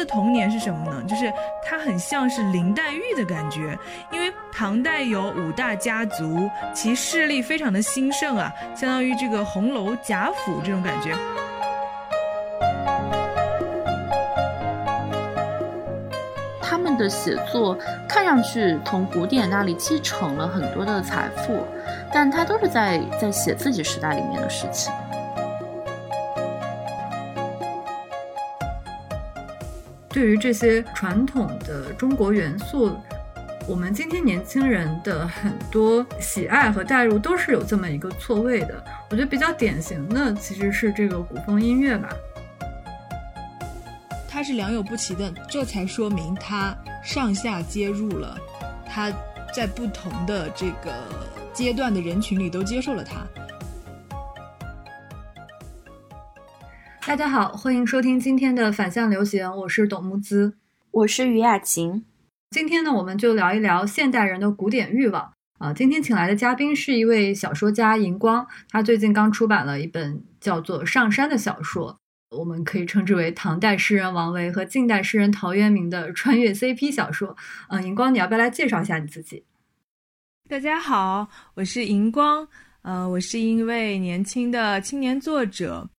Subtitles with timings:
[0.00, 1.02] 的童年是什么呢？
[1.06, 1.30] 就是
[1.62, 3.78] 他很像是林黛玉的感觉，
[4.10, 11.14] 因为唐代有五大家族，其势力非常的兴盛啊，相当于这个红楼贾府这种感觉。
[16.62, 17.76] 他们的写作
[18.08, 21.66] 看上去从古典那里继承了很多的财富，
[22.10, 24.90] 但他都是在在写自己时代里面的事情。
[30.10, 32.96] 对于这些传统的中国元素，
[33.68, 38.84] 我们今天年轻人的很多喜爱和代入都是有这么一个错位的。
[39.08, 42.08] 我觉得比较典型的其实是这个古风音乐吧。
[44.28, 48.36] 它是良莠不齐的，这才说明它上下接入了，
[48.86, 49.12] 它
[49.54, 50.92] 在不同的这个
[51.52, 53.26] 阶段的人群里都接受了它。
[57.10, 60.56] 大家好，欢迎收听今天的反向流行，我是董木姿，
[60.92, 62.04] 我是于雅琴。
[62.52, 65.72] 今天呢，我们就聊一聊现代人的古典欲望啊。
[65.72, 71.98] 今天请来的嘉宾是一位小说家荧光，他最近刚出版了一本叫做《上山》的小说，
[72.30, 77.36] 我们可以称之为唐代诗人王维和近代诗人陶渊明的穿越 CP 小说。
[77.70, 79.42] 嗯，荧光，你要不要来介绍一下你自己？
[80.48, 82.46] 大家好，我是荧光，
[82.82, 85.90] 呃，我是一位年轻的青年作者。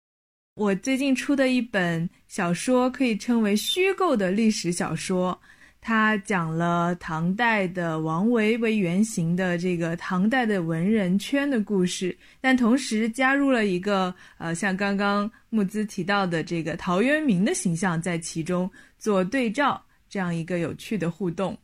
[0.62, 5.36] 我最近出的一本小说可以称为虚构的历史小说，
[5.82, 21.58] 它讲了唐代的王维为原型的这个唐代的文人圈的故事，但同时加入了一个呃，像刚刚木兹提到的这个陶渊明的形象在其中做对照，这样一个有趣的互动。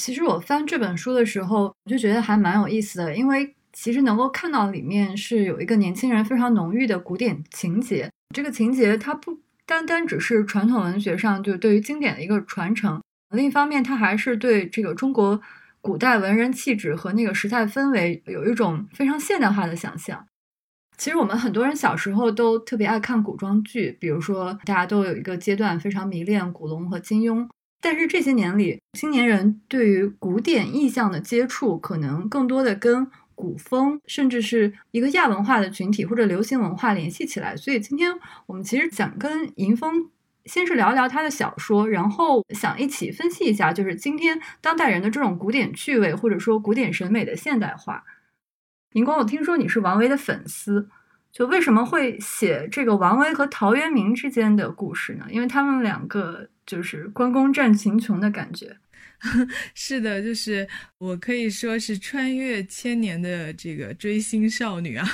[0.00, 3.54] 其实我翻这本书的时候，我就觉得还蛮有意思的，因为。
[3.82, 13.00] 其实能够看到里面是有一个年轻人非常浓郁的古典情节，这个情节它不单单只是传统文学上就对于经典的一个传承，
[13.34, 15.40] 另一方面它还是对这个中国
[15.80, 20.26] 古代文人气质和那个时代氛围有一种非常现代化的想象。
[20.98, 27.48] 其实我们很多人小时候都特别爱看古装剧，比如说大家都有一个阶段非常迷恋古龙和金庸，
[27.80, 38.12] 但是这些年里，青年人对于古典意象的接触可能更多的跟古风，甚至是一个亚文化的群体或者流行文化联系起来，所以今天
[38.44, 40.10] 我们其实想跟银峰
[40.44, 48.04] 先是聊聊他的小说，然后想一起分析一下，就是今天当代人的这种古典趣味或者说古典审美的现代化。
[48.92, 50.88] 银光，我听说你是王维的粉丝，
[51.32, 55.26] 就为什么会写这个王维和陶渊明之间的故事呢？
[55.30, 58.76] 因为他们两个就是关公战秦琼的感觉。
[59.74, 60.66] 是的，就是
[60.98, 65.06] 我可以说是穿越千年的这个追星少女啊！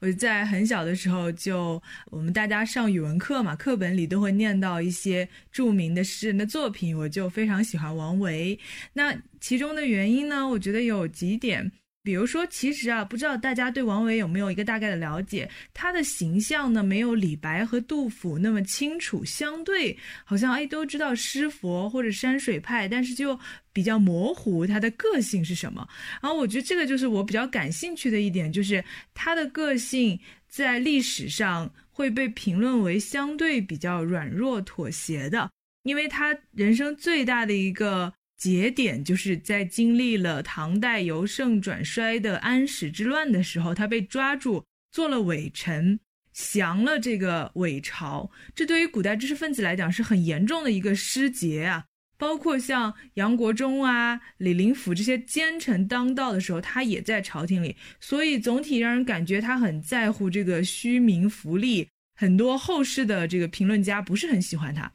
[0.00, 8.58] 我在很小的时候就，我们大家上语文课嘛，课本里都会念到一些著名的诗人的作品，我就非常喜欢王维。
[8.92, 11.72] 那其中的原因呢，我觉得有几点。
[12.04, 15.50] 比如说，其实啊，不知道大家对王维有没有一个大概的了解？
[15.72, 19.24] 他的形象呢，没有李白和杜甫那么清楚。
[19.24, 23.40] 相对，好像哎都知道诗佛或者山水派，但是就
[23.72, 25.88] 比较模糊他的个性是什么。
[26.20, 35.50] 然后我觉得这个就是我比较感兴趣的一点，就是他的个性在历史上会被评论为相对比较软弱妥协的，
[35.84, 38.12] 因为他人生最大的一个。
[38.36, 45.98] 节点就是在经历了唐代由盛转衰的安史之乱的时候，他被抓住做了伪臣，
[46.32, 48.30] 降了这个伪朝。
[48.54, 51.84] 这对于古代知识分子来讲是很严重的一个失节啊！
[52.16, 61.88] 包括像杨国忠啊、李林甫这些奸臣当道的时候，他也在朝廷里，所以总体让人感觉他很在乎这个虚名浮利。
[62.16, 64.92] 很多后世的这个评论家不是很喜欢他。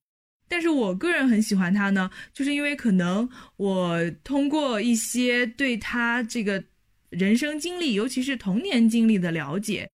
[0.49, 6.61] 但是我个人很喜欢他呢，就是因为可能我通过一些对他这个
[7.11, 9.89] 人生经历，尤其是童年经历的了解，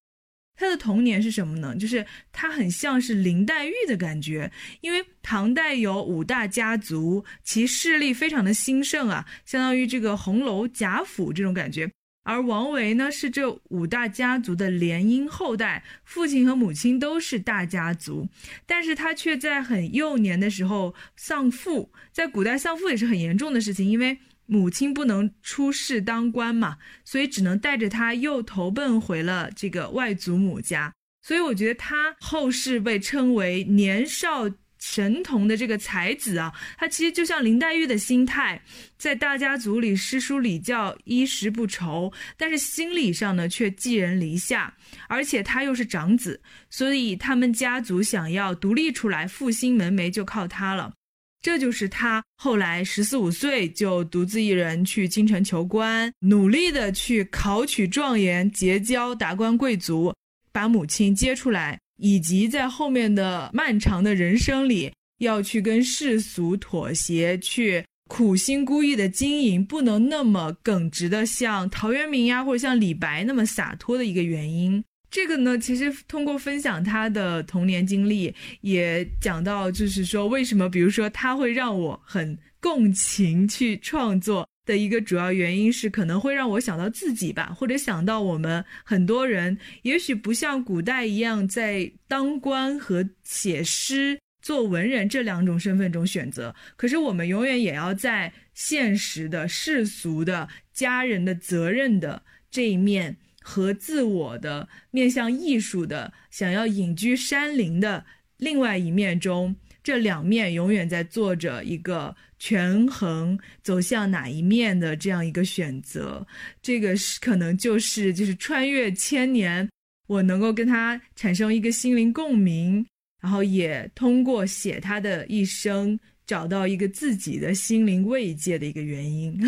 [0.57, 1.75] 他的童年是什么呢？
[1.75, 11.91] 就是他很像是林黛玉的感觉，因为唐代有五大家族，其势力非常的兴盛啊，相当于这个红楼贾府这种感觉。
[12.25, 18.27] 而王维呢，是这五大家族的联姻后代，父亲和母亲都是大家族，
[18.65, 21.91] 但是他却在很幼年的时候丧父。
[22.11, 24.17] 在古代丧父也是很严重的事情，因为
[24.47, 30.91] 母亲不能出仕当官嘛，所以只能带着他又投奔回了这个外祖母家。
[31.21, 34.49] 所以我觉得他后世被称为年少。
[34.87, 38.61] 神童的这个才子啊，他其实就像林黛玉的心态，
[38.99, 44.71] 在大家族里诗书礼教衣食不愁，但是心理上呢却寄人篱下，
[45.09, 46.39] 而且他又是长子，
[46.69, 50.93] 所以他们家族想要独立出来复兴门楣就靠他了。
[51.41, 60.13] 这就是他后来十四五岁就独自一人去京城求官，努力的去考取状元，结交达官贵族，
[60.51, 74.83] 把母亲接出来，以及在后面的漫长的人生里，要去跟世俗妥协，去苦心孤诣的经营，不能那么耿直的像陶渊明呀，或者像李白那么洒脱的一个原因。
[75.09, 103.17] 这个呢，其实通过分享他的童年经历，也讲到，就是说为什么，比如说他会让我很共情去创作的一个主要原因是，可能会让我想到自己吧，或者想到我们很多人，也许不像古代一样在当官和写诗做文人这两种身份中选择，可是我们永远也要在现实的世俗的家人的责任的这一面。
[103.47, 108.03] 和自我的面向艺术的，想要隐居山林的
[108.37, 109.55] 另外一面中，
[109.85, 116.25] 这两面永远在做着一个权衡，走向哪一面的这样一个选择。
[116.59, 119.69] 这个是可能就是就是穿越千年，
[120.07, 122.83] 我能够跟他产生一个心灵共鸣，
[123.21, 129.39] 然后也通过写他的一生，找到一个自己的心灵慰藉的一个原因。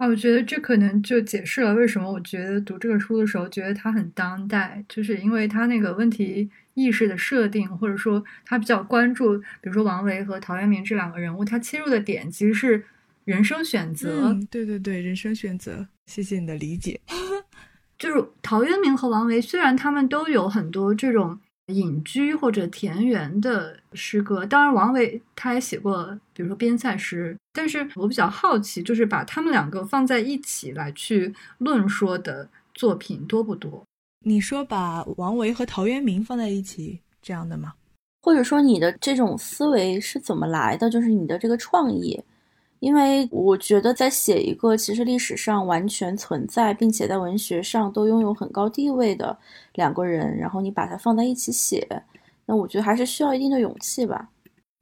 [0.00, 12.82] 啊，我觉得这可能就解释了为什么我觉得读这个书的时候觉得它很当代，就是因为它那个问题意识的设定，或者说他比较关注，比如说王维和陶渊明这两个人物，他切入的点其实是
[13.26, 14.34] 人生选择。
[14.50, 15.86] 对对对，人生选择。
[16.06, 16.98] 谢谢你的理解。
[17.98, 21.38] 就是陶渊明和王维，虽然他们都有很多这种。
[21.70, 27.36] 隐居或者田园的诗歌，当然王维他也写过，比如说边塞诗。
[27.52, 33.82] 但是我比较好奇，就是把他们两个放在一起来去论说的作品多不多？
[34.24, 37.74] 你说把王维和陶渊明放在一起这样的吗？
[38.22, 40.90] 或者说你的这种思维是怎么来的？
[40.90, 42.22] 就是你的这个创意？
[42.80, 49.38] 因为我觉得，在写一个其实历史上完全存在，并且在文学上都拥有很高地位的
[49.74, 51.86] 两个人，然后你把它放在一起写，
[52.46, 54.30] 那我觉得还是需要一定的勇气吧。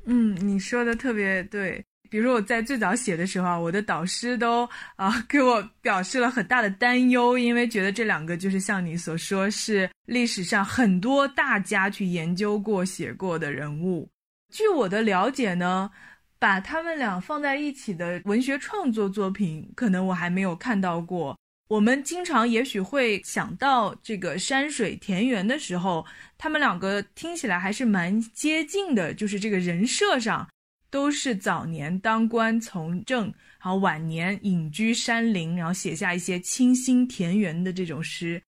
[0.06, 1.84] 嗯，你说的特别对。
[2.08, 14.08] 比如说我在最早写的时候，我的导师都啊给我表示了很大的担忧，因为觉得这两个就是像你所说，是历史上很多大家去研究过、写过的人物。
[14.54, 15.90] 据我的了解呢。
[16.38, 21.37] 把他们俩放在一起的文学创作作品，可能我还没有看到过。
[21.69, 26.06] 我们经常也许会想到这个山水田园的时候，
[26.38, 30.49] 他们两个听起来还是蛮接近的，就是这个人设上
[30.88, 33.25] 都是早年当官从政，
[33.61, 38.43] 然后晚年隐居山林，然后写下一些清新田园的这种诗。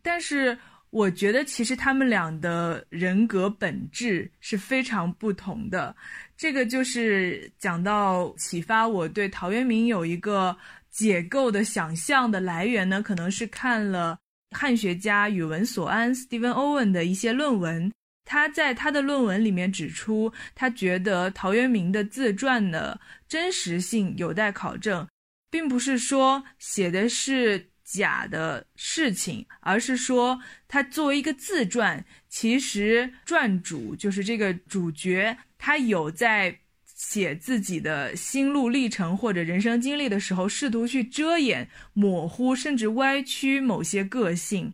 [0.00, 0.56] 但是
[0.90, 5.96] 我觉得，其实他们俩的人格本质是非常不同的。
[6.42, 10.56] 这个就是讲到启发我对陶渊明有一个
[10.90, 14.18] 解构的想象的来源呢，可能是看了
[14.50, 17.92] 汉学家宇文所安 （Stephen Owen） 的一些论文。
[18.24, 25.06] 他在他的论文里面指出，他觉得陶渊明的自传的真实性有待考证，
[25.48, 35.36] 并不是说写的是假的事情，而是说他作为一个自传，其实传主就是这个主角。
[35.64, 44.72] 他有在写自己的心路历程或者人生经历的时候，试图去遮掩、模糊甚至歪曲某些个性。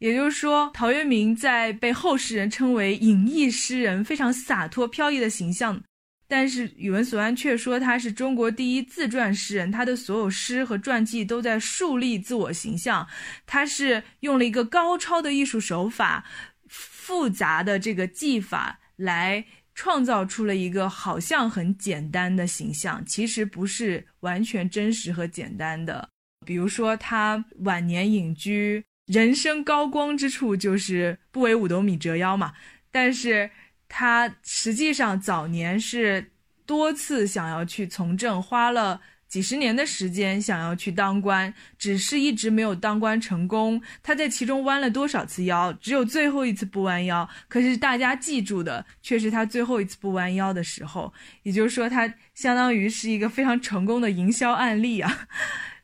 [0.00, 5.80] 也就是说，陶渊明在被后世人称为隐逸诗人，非常洒脱飘逸的形象。
[6.26, 13.06] 但是宇文所安却说他是中国第一自传诗人，他的所有诗和传记都在树立自我形象。
[13.46, 16.24] 他是用了一个高超的艺术手法、
[16.66, 19.44] 复杂的这个技法来。
[19.76, 26.08] 创造出了一个好像很简单的形象，其实不是完全真实和简单的。
[26.44, 32.54] 比如说，他晚年隐居，人生高光之处就是不为五斗米折腰嘛。
[32.90, 33.50] 但是
[33.88, 36.32] 他实际上早年是
[36.64, 39.00] 多次想要去从政，花了。
[39.28, 43.82] 几十年的时间想要去当官，只是一直没有当官成功。
[44.02, 45.72] 他在其中弯了多少次腰？
[45.74, 47.28] 只有最后一次不弯腰。
[47.48, 51.12] 可是大家记住的却是他最后一次不弯腰的时候。
[51.42, 55.28] 也就是说，他相当于是一个非常成功的营销案例啊。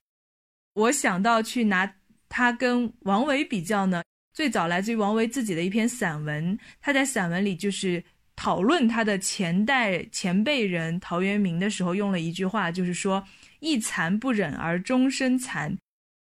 [0.75, 1.95] 我想到去拿
[2.29, 8.03] 他跟王维比较呢，最早来自于王维自己的一篇散文，他在散文里就是
[8.35, 13.25] 讨论他的前代前辈人陶渊明的时候，用了一句话，就是说
[13.61, 15.77] “一残不忍而终身残”，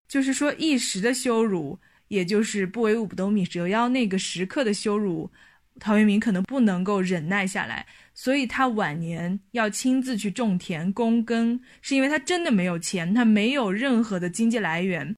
[0.07, 5.31] 就是说一时的羞辱，也就是不为五斗米折腰那个时刻的羞辱，
[5.79, 15.15] 陶渊明可能不能够忍耐下来，所以他晚年要亲自去种田躬耕，是因为他真的没有钱，他没有任何的经济来源。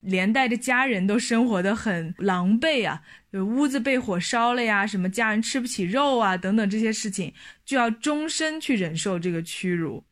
[0.00, 7.32] 连带着家人都生活的很狼狈啊，屋子被火烧了呀，什么家人吃不起肉啊，等等这些事情，
[7.64, 10.02] 就要终身去忍受这个屈辱。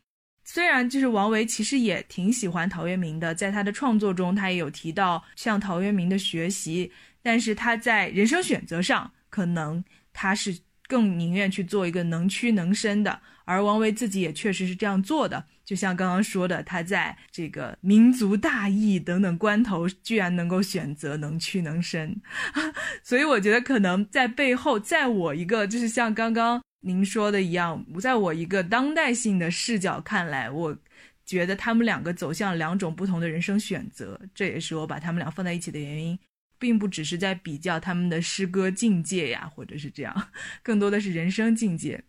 [0.45, 6.93] 虽然就是王维其实也挺喜欢陶渊明的，在他的创作中，他也有提到向陶渊明的学习，
[7.23, 9.83] 但是他在人生选择上，可能
[10.13, 10.57] 他是
[10.87, 15.47] 更宁愿去做一个能屈能伸的，而王维自己也确实是这样做的。
[15.67, 22.19] 就像刚刚说的，他在这个民族大义等等关头，居然能够选择能屈能伸，
[23.03, 30.79] 所以我觉得可能在背后，在我一个就是像刚刚您说的一样，在我一个当代性的视角看来，我
[31.25, 36.17] 觉得他们两个走向两种不同的人生选择，这也是我把他们俩放在一起的原因，
[36.61, 40.29] 并不只是在比较他们的诗歌境界呀，或者是这样，
[40.63, 42.05] 更多的是人生境界。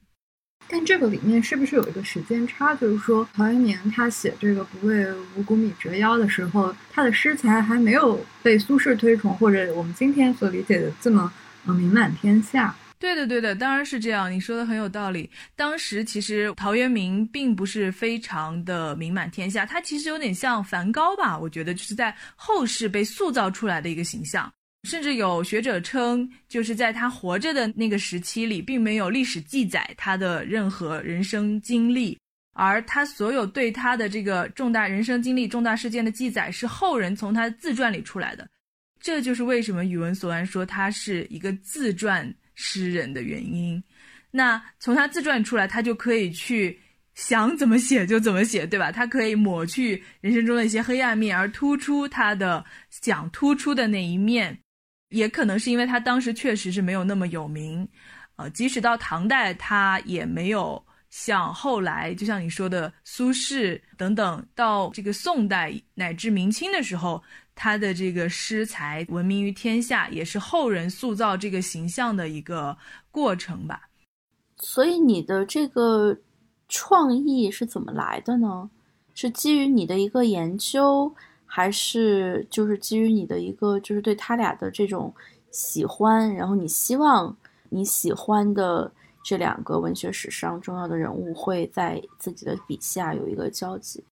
[0.70, 2.76] 但这个里面是不是有一个时间差？
[2.76, 5.06] 就是说，陶渊明他写这个“不为
[5.36, 11.32] 五谷米折腰”的时候，他的诗才还没有被苏轼推崇，或者我们今天所理解的这么
[11.66, 12.76] 呃名满天下。
[13.00, 14.32] 对的，对的，当然是这样。
[14.32, 15.30] 你说的很有道理。
[15.56, 21.38] 当时其实陶渊明并不是非常的名满天下，他其实有点像梵高吧？
[21.38, 24.52] 我觉得就是在后世被塑造出来的一个形象。
[24.84, 32.18] 甚至有学者称，就是在他活着的那个时期里，并没有历史记载他的任何人生经历，
[32.54, 38.48] 而他所有对他的这个重大人生经历、重大事件的记载，是后人从他的自传里出来的。
[39.00, 43.84] 这就是为什么宇文所安说他是一个自传诗人的原因。
[44.32, 46.80] 那从他自传出来，他就可以去
[47.14, 48.92] 想怎么写就怎么写，对吧？
[48.92, 54.58] 他可以抹去人生中的一些黑暗面，而突出他的想突出的那一面。
[55.10, 57.88] 也可能是因为他当时确实是没有那么有名，
[58.36, 67.24] 呃，即使到唐代，他也没有像后来，就像你说的苏轼等等，到这个宋代乃至明清的时候，
[67.56, 72.78] 他的这个诗才闻名于天下，也是后人塑造这个形象的一个
[73.10, 73.90] 过程吧。
[74.58, 76.18] 所以你的这个
[76.68, 78.70] 创意是怎么来的呢？
[79.14, 81.16] 是基于你的一个研究？
[81.48, 85.12] 还是就是基于你的一个，就是对他俩的这种
[85.50, 87.36] 喜欢，然后你希望
[87.70, 88.92] 你喜欢的
[89.24, 94.04] 这两个文学史上重要的人物会在自己的笔下有一个交集。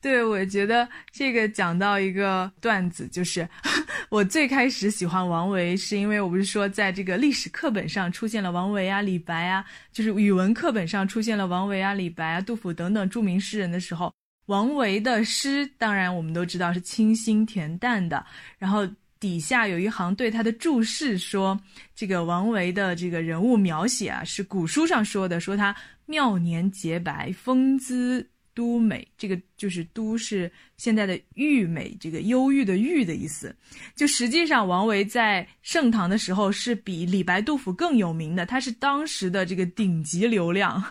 [0.00, 3.48] 对，我觉得这个讲到一个段子，就是
[4.10, 14.12] 我最开始喜欢王维，是因为我不是说在这个历史课本上出现了王维啊、李白啊，就是语文课本上出现了王维啊、李白啊、杜甫等等著名诗人的时候。
[14.46, 18.24] 王维的诗，当然我们都知道是清新恬淡的。
[18.58, 18.86] 然后
[19.18, 21.58] 底下有一行对他的注释说
[21.96, 25.74] ：“这个王维的这个人物描写啊，是古书上说的，说他
[26.04, 29.06] 妙年洁白，风姿都美。
[29.16, 33.56] 这个就是‘都’是现在的郁美，这个忧郁的郁的意思。
[33.96, 40.84] 就实际上，王维在盛唐的时候是比李白、杜甫更有名的，他是当时的这个顶级流量。”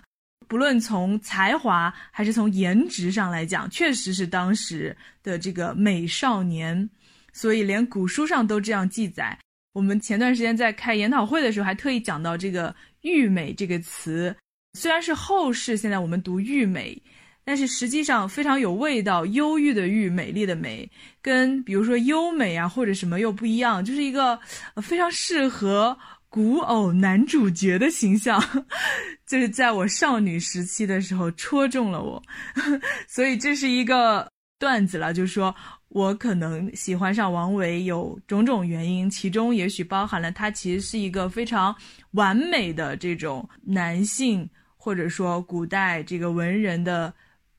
[0.48, 6.90] 不论从才华还是从颜值上来讲，确实是当时的这个美少年，
[7.32, 9.38] 所以连古书上都这样记载。
[9.74, 14.36] 我们前段时间在开研讨会的时候，还特意讲到这个“玉美”这个词，
[14.74, 17.02] 虽然是后世现在我们读“玉美”，
[17.44, 20.88] 但是实际上非常有味道，忧郁的“郁”，美丽的“美”，
[21.24, 24.40] 跟比如说优美啊或者什么又不一样，就是一个
[24.82, 25.98] 非常适合。
[26.34, 28.42] 古偶男主角的形象，
[29.28, 32.20] 就是在我少女时期的时候戳中了我，
[33.08, 35.14] 所以这是一个段子了。
[35.14, 35.56] 就是说
[35.90, 41.76] 我可能喜欢上王维有种种原因，其中也许包含了他其实是一个非常
[42.14, 47.14] 完美的这种男性，或者说古代这个文人的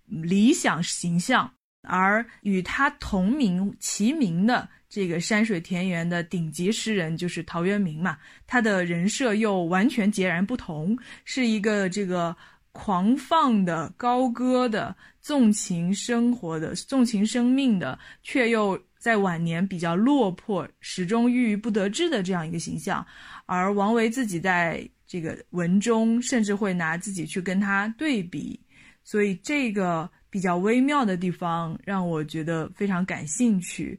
[0.07, 1.49] 理想形象，
[1.87, 4.69] 而与他同名齐名的。
[4.95, 12.37] 这个山水田园的顶级诗人就是陶渊明嘛，他的人设又完全截然不同，是一个这个
[12.71, 23.05] 狂放的、高歌的、纵情生活的、纵情生命的，却又在晚年比较落魄、始终郁郁不得志的这样一个形象。
[23.47, 28.61] 而王维自己在这个文中，甚至会拿自己去跟他对比，
[29.03, 33.99] 所以这个比较微妙的地方让我觉得非常感兴趣。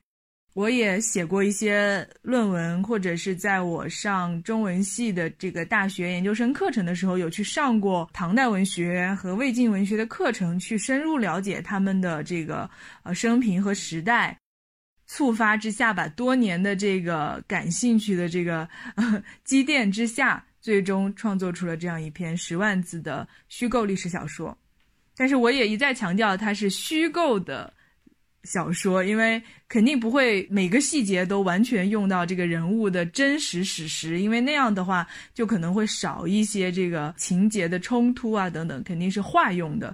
[0.55, 12.69] 我也写过一些论文，或者是在我上中文系的这个大学研究生课程的时候，有去上过唐代文学和魏晋文学的课程，去深入了解他们的这个
[13.03, 14.39] 呃生平和时代。
[15.07, 24.57] 触发之下，把多年的这个感兴趣的这个呃 积淀之下，最终创作出了这样一篇十万字的虚构历史小说。
[25.17, 27.73] 但是我也一再强调，它是虚构的。
[28.45, 39.93] 小说，因为肯定不会每个细节都完全用到这个人物的真实史实，因为那样的话就可能会少一些这个情节的冲突啊等等，肯定是化用的。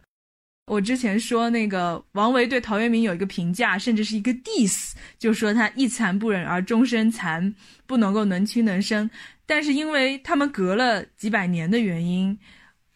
[0.67, 7.53] 我之前说那个王维对陶渊明有一个评价，甚至是一个 diss，就说他一残不忍而终身残，
[7.85, 9.09] 不能够能屈能伸。
[9.45, 12.37] 但是因为他们隔了几百年的原因，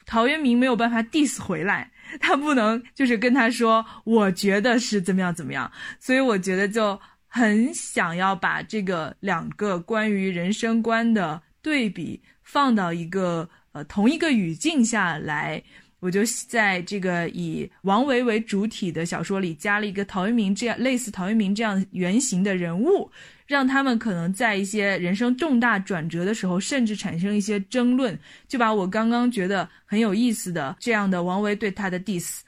[0.06, 1.92] 陶渊明没有办法 diss 回来。
[2.20, 15.64] 他不能就是跟他说，我觉得是怎么样怎么样，所以我觉得就很想要把这个两个关于人生观的对比放到一个呃同一个语境下来，
[16.06, 23.10] 我就在这个以王维为主体的小说里加了一个陶渊明这样类似陶渊明这样原型的人物。
[23.48, 32.40] 让他们可能在一些人生重大转折的时候，甚至产生一些争论，就把我刚刚觉得很有意思的这样的王维对他的 diss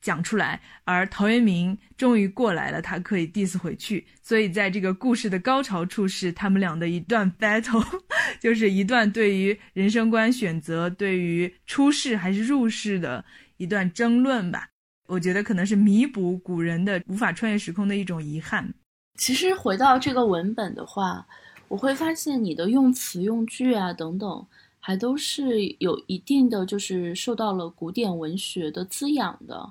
[0.00, 4.06] 讲出来，而陶渊明终于过来了，他可以 diss 回去。
[4.22, 7.84] 所以在这个故事的高潮处是他们俩的一段 battle，
[8.40, 13.24] 就是一段对于人生观选择、对于出世还是入世的
[13.58, 14.68] 一段争论吧。
[15.06, 18.72] 我觉得可能是弥补古人的无法穿越时空的一种遗憾。
[19.16, 21.26] 其实回到这个文本的话，
[21.68, 24.46] 我会发现你的用词用句啊等等，
[24.78, 29.70] 还都是有一定的就是受到了古典文学的滋养的。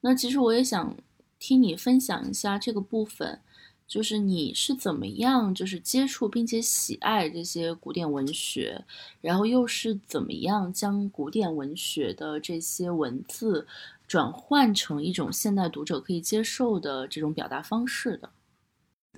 [0.00, 0.96] 那其实我也想
[1.38, 3.40] 听你分享一下这个部分，
[3.86, 8.82] 就是你是怎么样就是接触并且喜爱这些古典文学，
[9.20, 13.66] 然后又是怎么样将古典文学的这些文字
[14.06, 18.30] 转换成一种现代读者可以接受的这种表达方式的。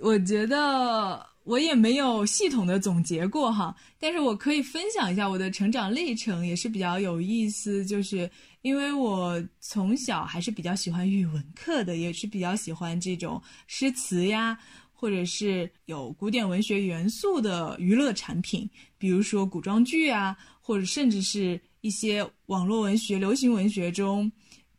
[0.01, 7.85] 我觉得我也没有系统的总结过哈，但是我可以分享一下我的成长历程，也是比较有意思。
[7.85, 8.29] 就是
[8.62, 14.58] 因为我从小还是比较喜欢语文课的，也是比较喜欢这种诗词呀，
[14.93, 24.30] 或者是有古典文学元素的娱乐产品，比如说古装剧啊，或者甚至是一些网络文学、流行文学中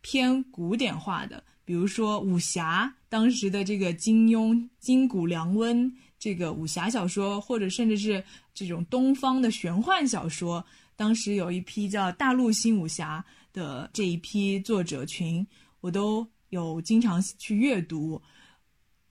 [0.01, 1.43] 偏古典化的。
[1.65, 15.45] 比如说武侠，当时的这个金庸、金谷良温这个武侠小说，或者甚至是这种东方的玄幻小说，当时有一批叫大陆新武侠的这一批作者群，
[15.79, 18.21] 我都有经常去阅读。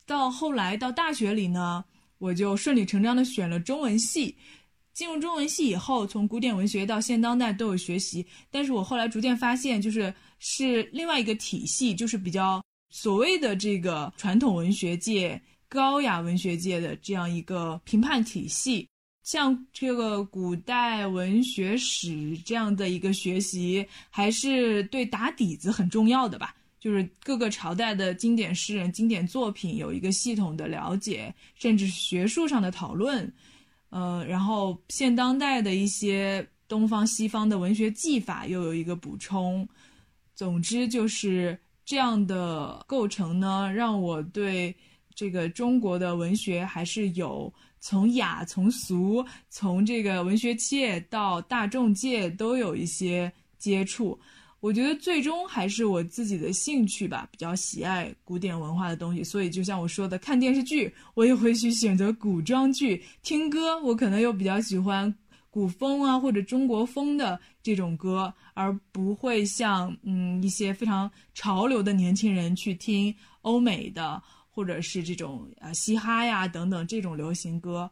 [0.04, 1.82] 到后来到大学里呢，
[2.18, 4.36] 我就顺理成章的选了中文系。
[4.92, 18.86] 进入中文系以后，从古典文学到现当代都有学习，但是我后来逐渐发现，就是是另外一个体系，就是比较所谓的这个传统文学界、高雅文学界的这样一个评判体系。
[19.32, 26.54] 像这个古代文学史这样的一个学习，还是对打底子很重要的吧？
[26.78, 33.32] 就是各个朝代的经典诗人、经典作品有一个系统的了解，甚至学术上的讨论。
[33.88, 39.66] 呃，然后现当代的一些东方西方的文学技法又有一个补充，
[40.34, 44.76] 总之就是这样的构成呢，让我对
[45.14, 47.50] 这个中国的文学还是有
[47.82, 54.18] 从雅从俗，从这个文学界到大众界都有一些接触。
[54.60, 65.12] 我觉得最终还是我自己的兴趣吧，比较喜爱古典文化的东西，所以就像我说的，看电视剧我也会去选择古装剧，听歌我可能又比较喜欢
[65.50, 77.90] 古风啊或者中国风的这种歌，而不会像嗯一些非常潮流的年轻人去听欧美的或者是这种啊嘻哈呀等等这种流行歌，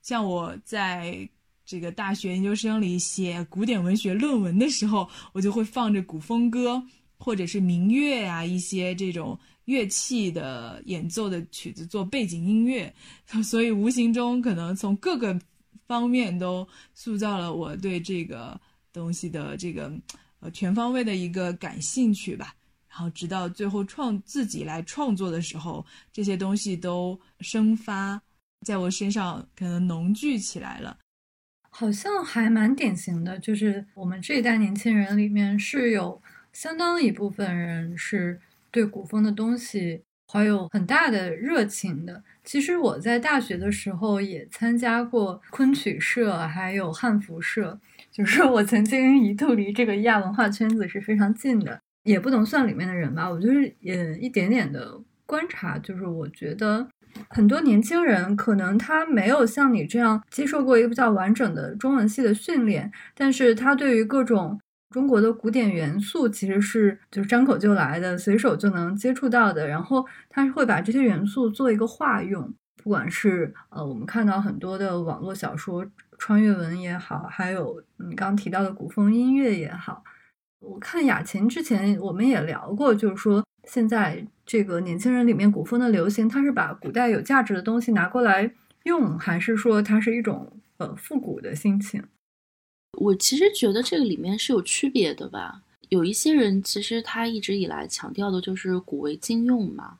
[0.00, 1.28] 像我在。
[1.70, 6.82] 这个大学研究生里写古典文学论文的时候，我就会放着古风歌，
[7.18, 12.90] 或者是民乐啊，一些这种乐器的演奏的曲子做背景音乐，
[13.44, 15.38] 所以无形中可能从各个
[15.86, 18.58] 方面都塑造了我对这个
[18.90, 19.92] 东西的这个
[20.40, 22.54] 呃全方位的一个感兴趣吧。
[22.98, 28.20] 然后直到最后创自己来创作的时候，这些东西都生发
[28.66, 30.98] 在我身上，可能浓聚起来了。
[31.70, 36.20] 好像还蛮典型的，就是我们这一代年轻人里面是有
[36.52, 38.40] 相当一部分人是
[38.72, 42.24] 对古风的东西怀有很大的热情的。
[42.42, 47.78] 其实我在大学的时候也参加过昆曲社，还有汉服社，
[48.10, 53.28] 就是我曾经一度离这个亚文化圈子是非常近的，也不能算里面的人吧。
[53.28, 56.88] 我就是也一点点的观察，就是我觉得
[57.30, 64.60] 很多年轻人可能他没有像你这样接受过一个比较完整的中文系的训练，但是他对于各种。
[64.90, 69.68] 中国的古典元素其实是就是张口就来的，随手就能接触到的。
[69.68, 72.50] 然后他会把这些元素做一个化用，
[72.82, 75.84] 不管是呃我们看到很多的网络小说
[76.16, 80.02] 穿越文也好，还有你刚提到的古风音乐也好。
[80.60, 88.50] 我看雅琴之前我们也聊过，就是说现在这个年轻人里面古风的流行，他是把古代有价值的东西拿过来
[88.84, 92.02] 用，还是说它是一种呃复古的心情？
[92.98, 95.62] 我其实觉得这个里面是有区别的吧。
[95.90, 99.98] 有一些人其实他一直以来强调的就是古为今用嘛。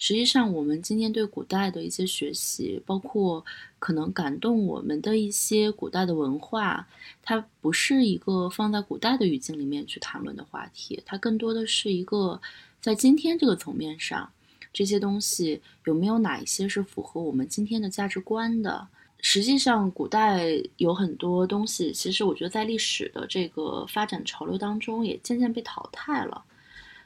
[0.00, 3.44] 实际上，我们今天对古代的一些学习，包括
[3.78, 6.88] 可能感动我们的一些古代的文化，
[7.22, 12.40] 它不是一个放在古代的语境里面去谈论的话题，它更多的是一个
[12.80, 14.32] 在今天这个层面上，
[14.72, 18.88] 这些东西有没有哪一些是符合我们今天的价值观的。
[19.20, 20.46] 实际上，古代
[20.78, 26.42] 有很多东西，其实我觉得在历史的这个发展潮流当中，也渐渐被淘汰了。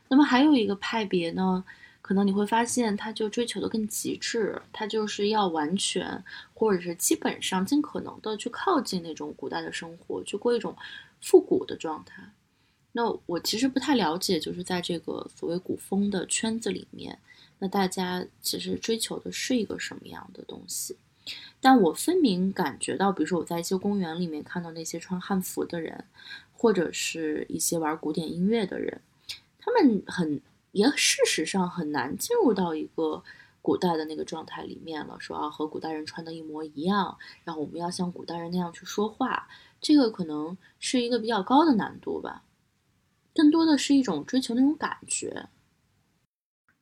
[0.07, 1.65] 那么还有一个派别呢，
[2.05, 10.77] 可能你会发现，他就追求的更极致，他就是要完全或者是基本上尽可能的去靠近那种古代的生活，去过一种
[11.23, 12.23] 复古的状态。
[12.93, 17.19] 那我其实不太了解，就是在这个所谓古风的圈子里面，
[17.59, 20.95] 那大家其实追求的是一个什么样的东西？
[21.59, 26.05] 但我分明感觉到，比如说我在一些公园里面看到那些穿汉服的人，
[26.53, 29.01] 或者是一些玩古典音乐的人，
[29.59, 30.39] 他们很
[30.75, 33.23] 也事实上很难进入到一个
[33.63, 35.17] 古代的那个状态里面了。
[35.21, 39.49] 说啊和古代人穿的一模一样，然后我们要像古代人那样去说话，
[39.81, 42.43] 这个可能是一个比较高的难度吧。
[43.35, 45.49] 更多的是一种追求那种感觉。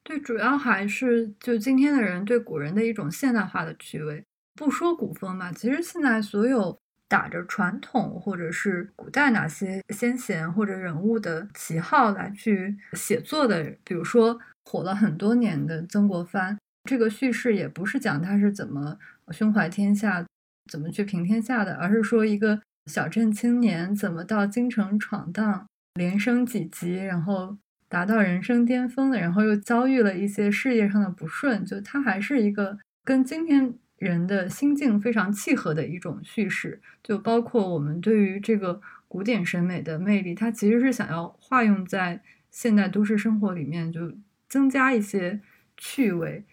[0.02, 4.24] 对，主要还是就今天的人对古人的一种现代化的趣味。
[4.54, 6.76] 不说古风嘛，其实现在所有
[7.12, 16.56] 打着传统或者是古代哪些先贤或者人物的旗号来去写作的，比如说火了很多年的曾国藩，
[16.88, 18.96] 这个叙事也不是讲他是怎么
[19.30, 20.24] 胸怀天下、
[20.70, 27.58] 怎么去平天下的，而是说一个小镇青年怎么到京城闯荡，连升几级，然后
[27.90, 33.74] 达到人生巅峰的，然后又遭遇了一些事业上的不顺，就他还是一个跟今天。
[34.02, 44.12] 人的心境非常契合的一种叙事，就包括我们对于这个古典审美的魅力，它其实是想要化用在现代都市生活里面，就
[44.48, 45.40] 增加一些
[45.76, 46.44] 趣味。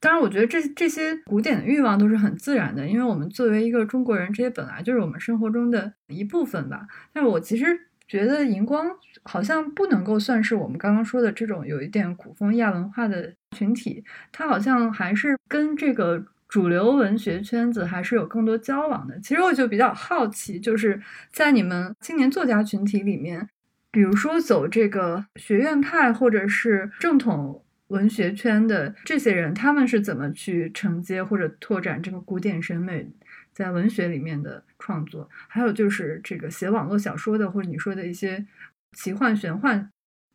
[0.00, 6.86] 当然，我觉得这这些古典的欲望都是很自然的，因为我们作为一个中国人，这些本来就是我们生活中的一部分吧。
[7.12, 7.66] 但是我其实
[8.08, 8.90] 觉得荧光
[9.22, 16.24] 好像不能够算是我们刚刚说的这种有一点古风亚文化的群体，它好像还是跟这个。
[16.48, 19.20] 主流文学圈子还是有更多交往的。
[19.20, 23.48] 其实我就比较好奇，就是在你们青年作家群体里面，
[23.90, 33.06] 比如说走这个学院派或者是正统文学圈的这些人，他们是怎么去承接或者拓展这个古典审美
[33.52, 35.28] 在文学里面的创作？
[35.48, 38.46] 还有就是这个写网络小说的，或者你说的一些
[38.92, 39.90] 奇幻玄幻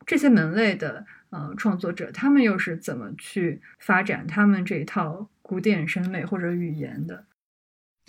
[0.06, 5.28] 这些门类的呃创作者，他们又是怎么去发展他们这一套？
[5.46, 7.22] 古典审美或者语言的，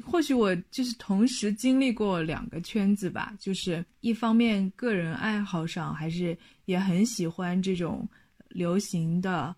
[0.05, 3.33] 或许我就是同时经历过两个圈子吧。
[3.37, 8.07] 就是一方面个人爱好上还是也很喜欢这种
[8.47, 9.53] 流行的，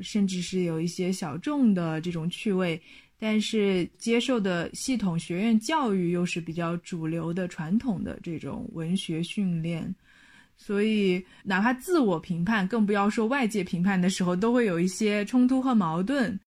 [0.00, 2.80] 甚至是有一些小众的这种趣味，
[3.18, 9.94] 但是接受的系统学院教育又是比较主流的传统的这种文学训练，
[10.58, 16.38] 所以哪怕自我评判，更不要说外界评判的时候，都会有一些冲突和矛盾。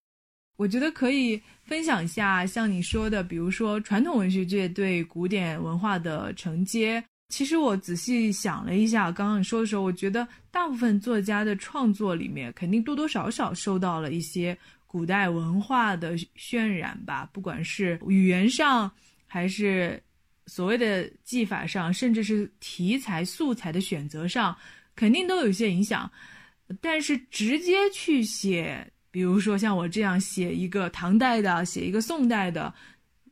[0.57, 7.03] 我觉得可以分享一下，像你说的，比如说传统文学界对古典文化的承接。
[7.29, 18.91] 其实我仔细想了一下，刚刚你说的时候，我觉得大部分作家的创作里面，肯定多多少少受到了一些古代文化的渲染吧，不管是语言上，
[19.25, 19.99] 还是
[20.47, 24.55] 所谓的技法上，甚至是题材素材的选择上，
[24.95, 26.11] 肯定都有一些影响。
[26.79, 28.91] 但是直接去写。
[29.13, 32.73] 比如说像我这样写一个唐代的，写一个宋代的，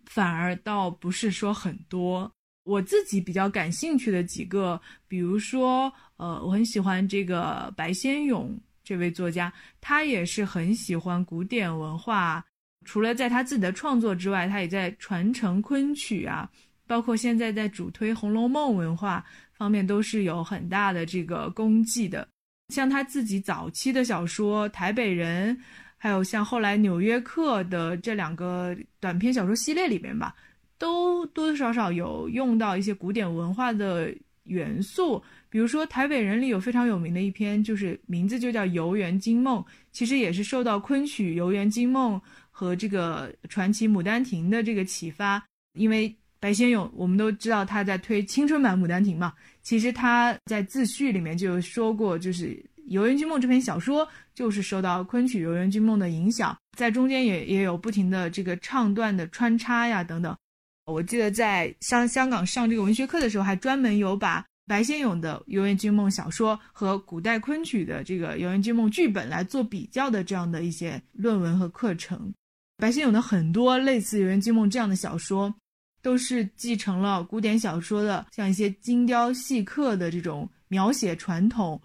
[0.08, 2.30] 反而倒不是说很多。
[2.66, 12.44] 我自己比较感兴趣的几个，比如说，呃，我很喜欢这个白先勇这位作家，他也是很喜欢古典文化，
[12.84, 16.52] 除了在他自己的创作之外，他也在传承昆曲啊，
[16.90, 19.24] 包括现在在主推《红楼梦》文化
[19.54, 22.28] 方面都是有很大的这个功绩的。
[22.74, 25.56] 像他自己早期的小说《台北人》，
[25.98, 30.36] 还有像后来《纽约客》的这两个短篇小说系列里边吧，
[30.80, 34.12] 都多多少少有用到一些古典文化的
[34.46, 35.24] 元素。
[35.48, 42.16] 比如说《台北人》里有非常有名的一篇，就是名字就叫《游园惊梦》，其实也是受到昆曲《游园惊梦》
[42.50, 45.44] 和这个传奇《牡丹亭》的这个启发。
[45.78, 52.48] 因为白先勇，我们都知道他在推青春版《牡丹亭》嘛，其实他在自序里面就说过，就是
[52.88, 60.36] 《游园惊梦》这篇小说就是受到昆曲《游园惊梦》的影响，在中间也也有不停的这个唱段的穿插呀等等。
[60.86, 64.46] 我记得在香香港上这个文学课的时候，还专门有把。
[64.66, 72.32] 白先勇的《游园惊梦》小说和古代昆曲的这个《游园惊梦》剧本来做比较的这样的一些论文和课程，
[72.78, 75.52] 白先勇的很多类似《游园惊梦》这样的小说，
[76.02, 81.82] 都是继承了古典小说的像一些精雕细刻的这种描写传统、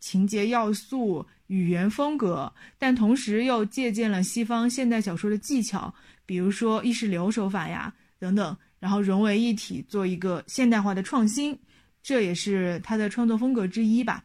[0.00, 5.92] 情节要素、语言风格，但同时又借鉴了西方现代小说的技巧，
[6.24, 11.58] 比如说意识流手法呀等等，然后融为一体，做一个现代化的创新。
[12.00, 14.24] 这也是他的创作风格之一吧。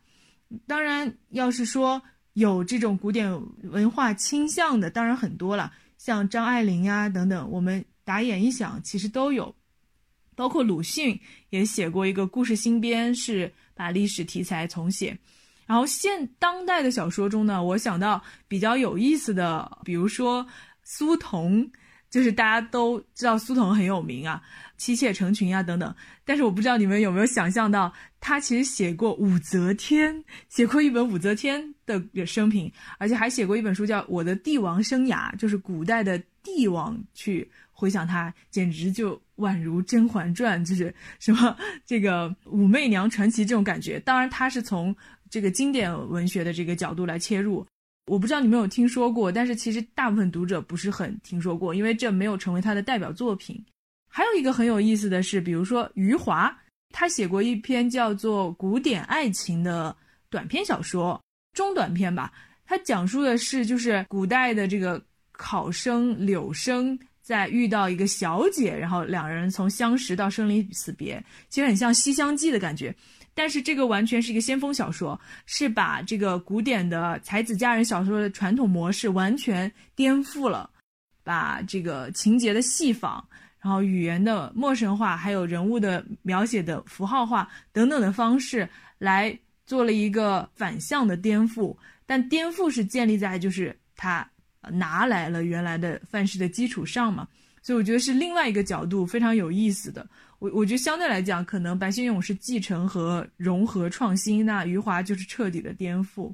[0.68, 2.02] 当然，要是说
[2.34, 3.30] 有这种古典
[3.64, 9.54] 文化倾向的，当然很多了，像张爱玲呀等等，我们打眼一想，其实都有。
[10.36, 15.18] 包括鲁迅也写过一个故事新编，是把历史题材重写。
[15.66, 20.46] 然后现当代的小说中呢，我想到比较有意思的，比如说
[20.84, 21.72] 苏童。
[22.10, 24.39] 就是大家都知道苏童很有名啊，
[24.78, 25.96] 妻妾成群啊等等。
[26.24, 44.00] 但是我不知道你们有没有想象到，他其实写过武则天，写过一本武则天的生平，而且还写过一本书叫《我的帝王生涯》，就是古代的帝王去回想他，简直就宛如《甄嬛传》，就是什么这个武媚娘传奇这种感觉。
[44.00, 44.96] 当然，他是从
[45.30, 47.66] 这个经典文学的这个角度来切入。
[48.06, 53.64] 我不知道你们有听说过，但是其实大部分读者不是很听说过，因为这没有成为他的代表作品。
[54.08, 56.56] 还有一个很有意思的是，比如说余华，
[56.90, 59.96] 他写过一篇叫做《古典爱情》的
[60.30, 61.20] 短篇小说，
[61.54, 62.32] 中短篇吧。
[62.66, 72.94] 他讲述的是，就是古代的这个考生柳生在遇到一个小姐，然后两人从相识到生离死别，其实很像《西厢记》的感觉。
[73.34, 80.70] 但是这个完全是一个先锋小说，是把这个古典的才子佳人小说的传统模式完全颠覆了，
[81.24, 83.24] 把这个情节的戏仿，
[83.60, 91.76] 然后语言的陌生化，还有人物的描写的符号化等等的方式来做了一个反向的颠覆。
[92.06, 94.30] 但颠覆是建立在就是他
[94.71, 97.28] 拿来了原来的范式的基础上嘛，
[97.62, 100.08] 所以我觉得是另外一个角度非常有意思的。
[100.39, 106.34] 我我觉得相对来讲，可能白先勇是继承和融合创新，那余华就是彻底的颠覆。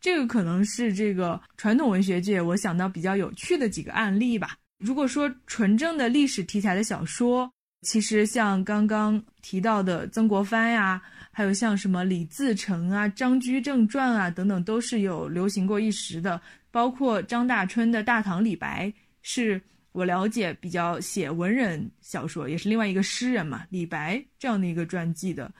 [0.00, 4.56] 这个可能是这个传统文学界我想到比较有趣的几个案例吧。
[4.78, 7.50] 如果说纯正的历史题材的小说，
[7.82, 11.00] 其实像刚刚提到的曾国藩呀，
[11.30, 16.40] 还有像什么李自成啊、张居正传啊等等，都是有流行过一时的。
[16.76, 18.86] 包括张大春的《大唐李白》
[19.22, 19.58] 是。
[19.92, 25.50] 我了解比较写文人小说，也是另外一个诗人嘛，李白这样的一个传记的。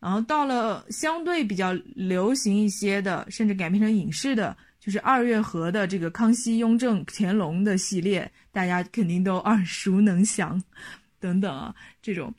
[0.00, 10.60] 然后到了相对比较流行一些的，甚至改编成影视的，就是二月河的这个康熙、雍正、乾隆的系列，大家肯定都耳熟能详，
[11.20, 12.34] 等等啊，这种，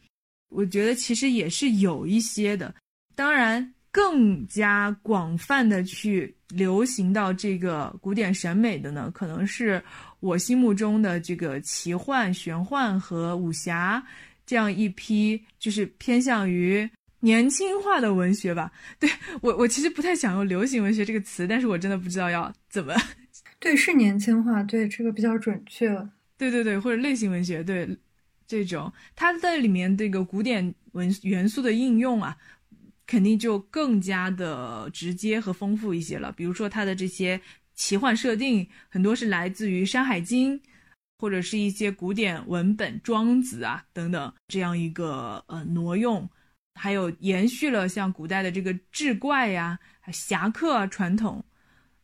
[0.50, 2.76] 我觉得其实也是有一些的。
[3.16, 9.82] 当然，更加广泛的去流行到这个古典审美的呢，可能是。
[10.22, 14.04] 我心目中的这个奇幻、玄幻和武侠
[14.44, 18.72] 这样一批，就是偏向于年轻化的文学吧。
[19.00, 19.08] 对
[19.42, 22.96] 我，我其实不太想用“流行文学”这个词，但是我真的不知道要怎么。
[23.60, 25.90] 对，是年轻化，对这个比较准确。
[26.40, 27.88] 对对对，或者类型文学，对
[28.48, 32.36] 这种它在里面这个古典文元素的应用啊，
[33.08, 36.32] 肯定就更加的直接和丰富一些了。
[36.32, 37.42] 比如说它的这些。
[37.78, 40.58] 奇幻设定很多是来自于《山海经》，
[41.20, 46.30] 或者是一些古典文本《庄子》啊等等这样一个呃挪用，
[46.76, 49.78] 还有延续了像古代的这个志怪呀、
[50.10, 51.44] 侠客啊传统，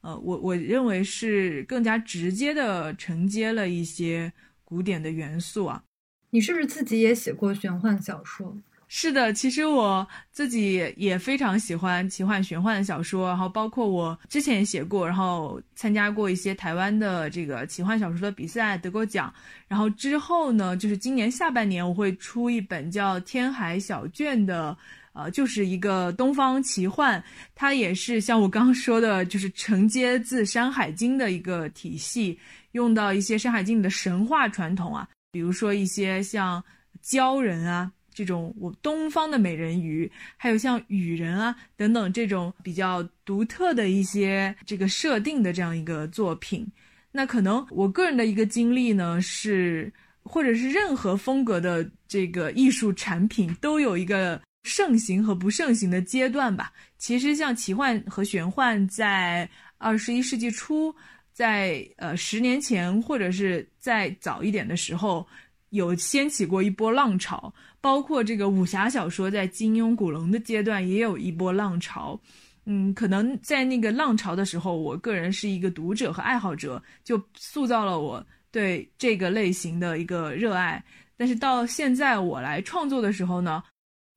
[0.01, 4.33] 呃，我我认为是更加直接的承接了一些
[4.65, 5.85] 古典的元素啊。
[6.31, 8.57] 你是不是自己也写过玄幻小说？
[8.93, 19.33] 是的，其实我自己也非常喜欢奇幻玄幻的小说，然后包括我之前写过，然后参加过一些台湾的这个奇幻小说的比赛，得过奖。
[19.69, 24.77] 然后之后呢，就是今年下半年我会出一本叫《天海小卷》的，
[25.13, 27.23] 呃，就是一个东方奇幻，
[27.55, 32.37] 它也是像我刚刚说的，就是承接自《山海经》的一个体系，
[32.73, 36.61] 用到一些《山海经》里的神话传统啊，比如说一些像
[37.01, 37.89] 鲛人啊。
[38.13, 46.67] 这种我东方的美人鱼，还有像雨人啊等等这种比较独特的一些这个设定的这样一个作品，
[47.11, 49.91] 那可能我个人的一个经历呢是，
[50.23, 56.71] 或者是任何风格的这个艺术产品都有一个盛行和不盛行的阶段吧。
[56.97, 60.93] 其实像奇幻和玄幻，在二十一世纪初，
[61.31, 65.25] 在呃十年前或者是再早一点的时候。
[65.71, 72.17] 有掀起过一波浪潮，包括这个武侠小说在金庸、古龙的阶段也有一波浪潮。
[72.65, 80.81] 嗯，可能在那个浪潮的时候，我个人是一个读者和爱好者，就塑造了我对这个类型的一个热爱。
[81.17, 83.63] 但是到现在我来创作的时候呢，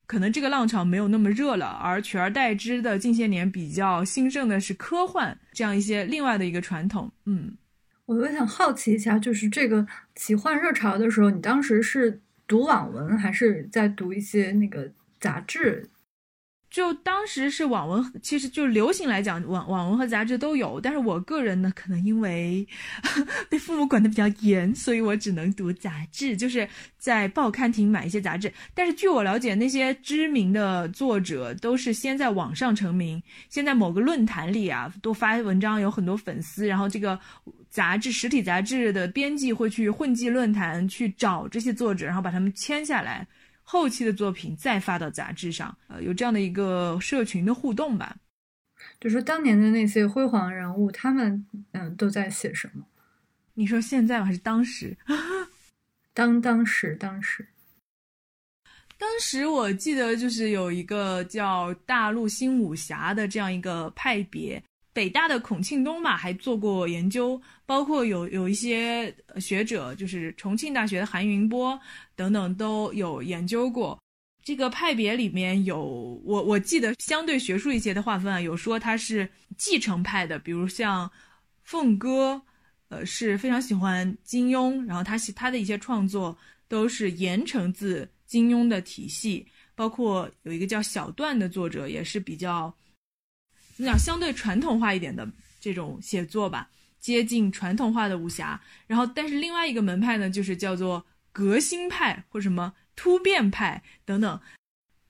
[0.06, 7.10] 可能这个浪潮没有那么热了，而取而代之的近些年比较兴盛的是科幻这样一些另外的一个传统。
[7.24, 7.56] 嗯。
[8.06, 15.88] 我我想好奇一下，就是这个奇幻热潮的时候，你当时是读网文，还是在读一些那个杂志？
[16.74, 20.80] 就当时是网文，其实就流行来讲，网网文和杂志都有。
[20.80, 22.66] 但是我个人呢，可能因为
[23.48, 28.52] 被父母管得比较严，所以我只能读杂志，就是在报刊亭买一些杂志。
[28.74, 37.16] 但是据我了解，那些知名的作者都是先在网上成名，先在某个论坛里啊都发文章，有很多粉丝，然后这个
[37.70, 43.24] 杂志实体杂志的编辑会去混迹论坛去找这些作者，然后把他们签下来。
[43.64, 48.16] 后期的作品再发到杂志上，呃，有这样的一个社群的互动吧。
[49.00, 52.84] 就说当年的那些辉煌人物，他们嗯都在写什么？
[53.54, 54.96] 你说现在还是当时？
[56.12, 57.48] 当当时当时，
[58.96, 64.62] 当时我记得就是有一个叫大陆新武侠的这样一个派别。
[64.92, 71.78] 北大的孔庆东吧，还做过研究，包括有有一些学者，就是重庆大学的韩云波
[72.14, 73.98] 等等都有研究过。
[74.42, 75.82] 这个派别里面有
[76.24, 81.10] 我我记得相对学术一些的划分啊，有说他是继承派的，比如像
[81.62, 82.42] 凤哥，
[82.88, 86.36] 呃是非常喜欢金庸，然后他他的一些创作
[86.68, 92.74] 都是沿承自金庸的体系，包括有一个叫小段的作者也是比较。
[93.76, 95.26] 你讲相对传统化一点的
[95.58, 96.68] 这种写作吧，
[97.04, 98.58] 接近传统化的武侠。
[98.86, 104.40] 然后，但是另外一个门派呢，就是叫做革新派或什么突变派等等。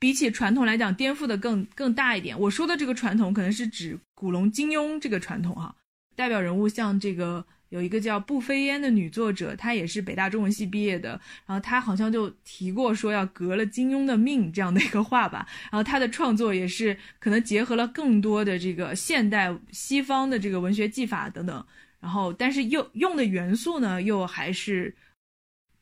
[0.00, 2.36] 比起传统来讲，颠覆的更更大一点。
[2.40, 5.76] 我说的这个传统，可能是指古龙、金庸这个传统哈。
[6.16, 7.46] 代表人物像这个。
[7.70, 15.44] 有一个叫步飞烟的女作者，她也是北大中文系毕业的，然后她好像就提过说要革了金庸的命这样的一个话吧。
[15.72, 21.66] 然后她的创作也是可能结合了更多的这个现代西方的这个文学技法等等，
[22.04, 24.94] 然后但是又用的元素呢又还是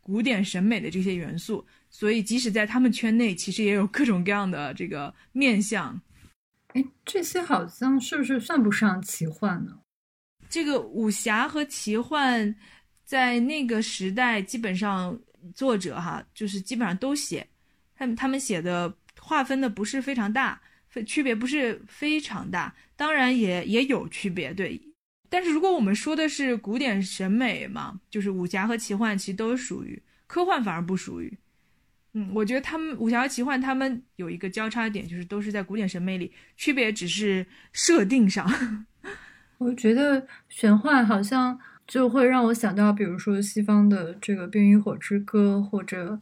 [0.01, 6.01] 古典审美的这些元素，所以即使在他们圈内，其实也有各种各样的这个面相。
[6.75, 9.77] 哎，这些好像是不是算不上奇幻呢？
[10.49, 12.55] 这个武侠和奇幻，
[13.05, 15.19] 在那个时代基本上
[15.57, 17.45] 作者哈，就是基本上都写，
[17.97, 20.63] 他们他们写的划分的不是非常大，
[21.05, 24.81] 区别不是非常大，当然也也有区别，对。
[25.33, 31.39] 但是如果我们说的是古典审美嘛，就是武侠和奇幻其实都属于科幻，反而不属于。
[32.13, 38.47] 嗯，我觉得他们武侠和奇幻他们有一个交叉点，就是都是在古典审美里，区别只是设定上。
[39.57, 46.21] 我觉得玄幻好像就会让我想到，比如说西方的这个《冰与火之歌》或者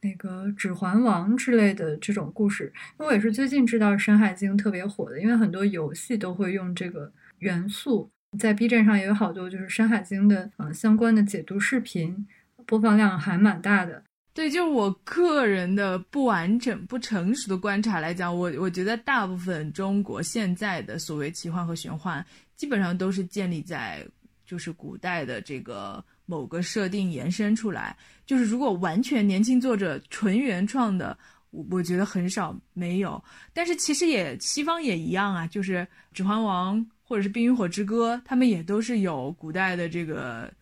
[0.00, 2.72] 那个《指环王》之类的这种故事。
[2.98, 8.10] 因为我也是最近知道《山海经》特别火的，因为很多游戏都会用这个元素。
[8.36, 12.26] 在 B 站上也有好多就是《山海经》的呃相关的解读视频，
[12.66, 14.02] 播放量还蛮大的。
[14.34, 22.24] 对，就我个人的不完整、不成熟的观察来讲，我我觉得大部分中国现在的所谓奇幻和玄幻。
[22.54, 24.04] 基本上都是建立在
[24.44, 31.16] 就是古代的这个某个设定延伸出来，就是如果完全年轻作者纯原创的，
[31.50, 33.22] 我我觉得很少没有。
[33.52, 35.78] 但是其实也西方也一样啊，就是
[36.12, 36.78] 《指环王》
[37.08, 40.52] 或者是《冰与火之歌》，他们也都是有古代的这个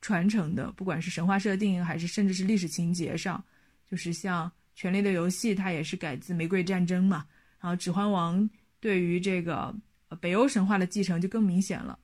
[0.00, 3.42] 传承的，不管是神话设定还是甚至是历史情节上，
[3.88, 7.24] 就是像权力的游戏》它也是改自《玫瑰战争》嘛，
[7.60, 8.40] 然后《指环王》
[8.80, 9.72] 对于这个
[10.20, 11.96] 北欧神话的继承就更明显了。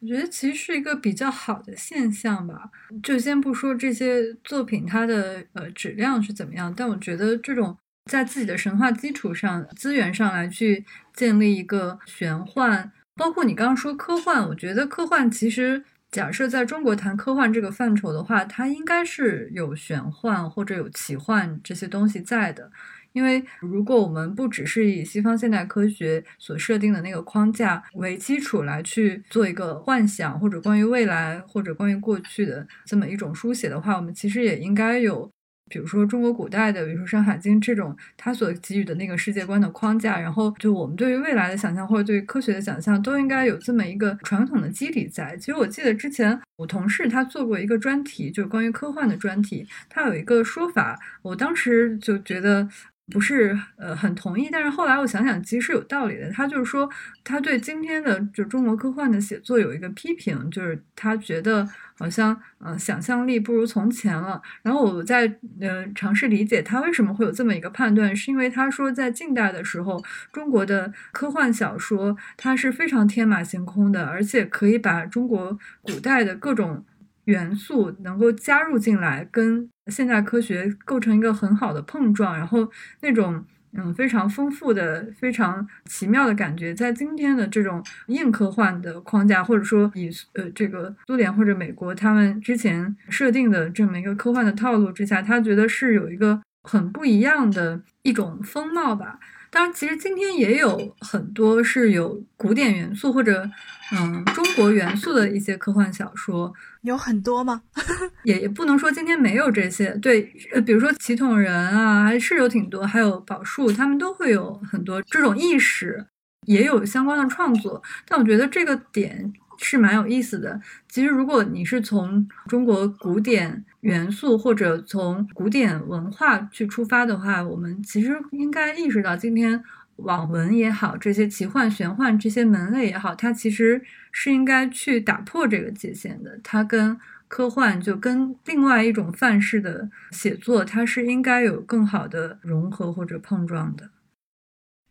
[0.00, 2.70] 我觉得其实是一个比较好的现象吧。
[3.02, 7.76] 就先不说这些作品它的呃质量是怎么样，但我觉得这种
[8.08, 10.84] 在自己的神话基础上、资源上来去
[11.14, 22.72] 建立一个玄幻，包括你刚刚说科幻，我觉得科幻其实假设在中国谈科幻这个范畴的话，它应该是有玄幻或者有奇幻这些东西在的。
[23.12, 35.28] 因为如果我们不只是以西方现代科学所设定的那个框架为基础来去做一个幻想，或者关于未来，或者关于过去的这么一种书写的话，我们其实也应该有，
[35.68, 45.36] 比如说中国古代的，比如说《山海经》这种它所给予的那个世界观的框架，然后就我们对于未来的想象或者对于科学的想象，都应该有这么一个传统的基底在。
[45.36, 52.68] 其实我记得之前我同事他做过一个专题，就是关于科幻的专题，他有一个说法，我当时就觉得。
[53.10, 56.30] 不是呃很同意，但是后来我想想，其实是有道理的。
[56.30, 56.86] 他就是说，
[57.24, 61.66] 他对今天的就中国科幻的写作有一个批评，就是他觉得
[61.98, 64.40] 好像呃想象力不如从前了。
[64.62, 65.26] 然后我在
[65.60, 76.84] 呃尝试理解他为什么会有这么一个判断，是因为他说在近代的时候，中国的科幻小说它是非常天马行空的，而且可以把中国古代的各种。
[77.28, 82.66] 元素能够加入进来，跟现代科学构成一个很好的碰撞，然后
[83.02, 99.18] 那种嗯非常丰富的、非常奇妙的感觉，在今天的这种硬科幻的框架，或者说以呃这个苏联或者美国他们之前设定的这么一个科幻的套路之下，他觉得是有一个很不一样的一种风貌吧。
[99.50, 103.48] 当然，其实今天也有很多是有古典元素或者
[103.92, 107.62] 嗯中国元素的一些科幻小说，有很多吗？
[108.24, 109.90] 也也不能说今天没有这些。
[110.02, 116.06] 对，呃，比如说祁同人啊，还是有挺多，还有宝树，他们都会有很多这种意识，
[116.46, 117.82] 也有相关的创作。
[118.06, 119.32] 但我觉得这个点。
[119.58, 120.60] 是蛮有意思的。
[120.88, 129.62] 其实，如果你是从中国古典元素或者从古典文化去出发的话，我们其实应该意识到，今天
[129.96, 133.82] 网文也好，这些奇幻、玄幻这些门类也好，它其实
[134.12, 136.38] 是应该去打破这个界限的。
[136.42, 136.96] 它跟
[137.26, 143.90] 科幻就跟另外一种范式的写作，它是应该有更好的融合或者碰撞的。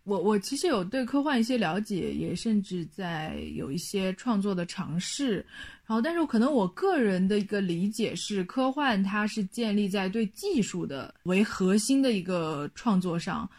[0.07, 5.45] 我我其实有对科幻一些了解，也甚至在有一些创作的尝试，
[5.85, 13.49] 然后，但是可能我个人的一个理解是，科幻它是建立在对技术的为核心的一个创作上，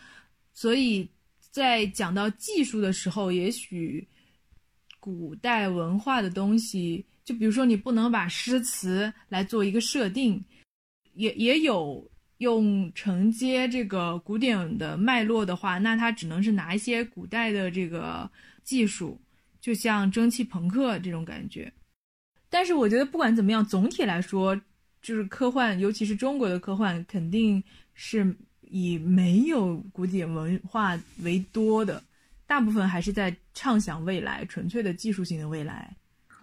[0.54, 1.06] 所以
[1.50, 4.08] 在讲到技术的时候，也许
[4.98, 10.42] 古代文化的东西，就比如说你不能把诗词来做一个设定，
[11.12, 12.10] 也也有。
[12.38, 18.30] 用承接这个古典的脉络的话，那它只能是拿一些古代的这个
[18.62, 19.20] 技术，
[19.60, 21.72] 就像蒸汽朋克这种感觉。
[22.48, 24.54] 但是我觉得不管怎么样，总体来说，
[25.02, 27.62] 就是科幻，尤其是中国的科幻，肯定
[27.92, 32.00] 是以没有古典文化为多的，
[32.46, 35.96] 大部分还是在畅想未来，纯粹的技术性的未来。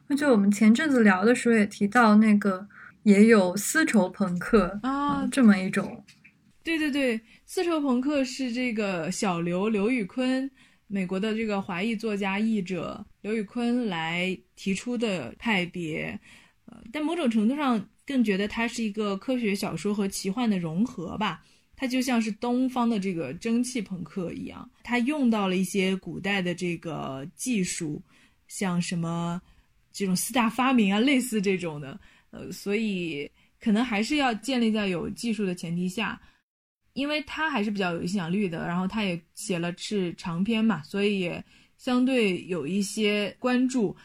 [0.08, 2.68] 那就我们前阵子聊的时候也提到那个。
[3.06, 6.04] 也有丝绸朋克啊，这么一种。
[6.64, 10.50] 对对对，丝绸朋克是这个小刘刘宇坤，
[10.88, 16.20] 美国的这个华裔作家译者刘宇坤来提出的派别。
[16.66, 21.44] 呃，但某种程度上更觉得它是一个科学小说和奇幻的融合吧。
[21.76, 28.02] 它就像是东方的这个蒸汽朋克一样，它用到了一些古代的这个技术，
[28.48, 29.40] 像什么
[29.94, 32.00] 这种四大发明啊，类似这种的。
[32.36, 33.30] 呃，所以
[33.62, 36.20] 可能还是要建立在有技术的前提下，
[36.94, 41.44] 因为他还是比较有影响力的，然后他也写了是长篇嘛，所以也
[41.78, 43.96] 相对有一些关注。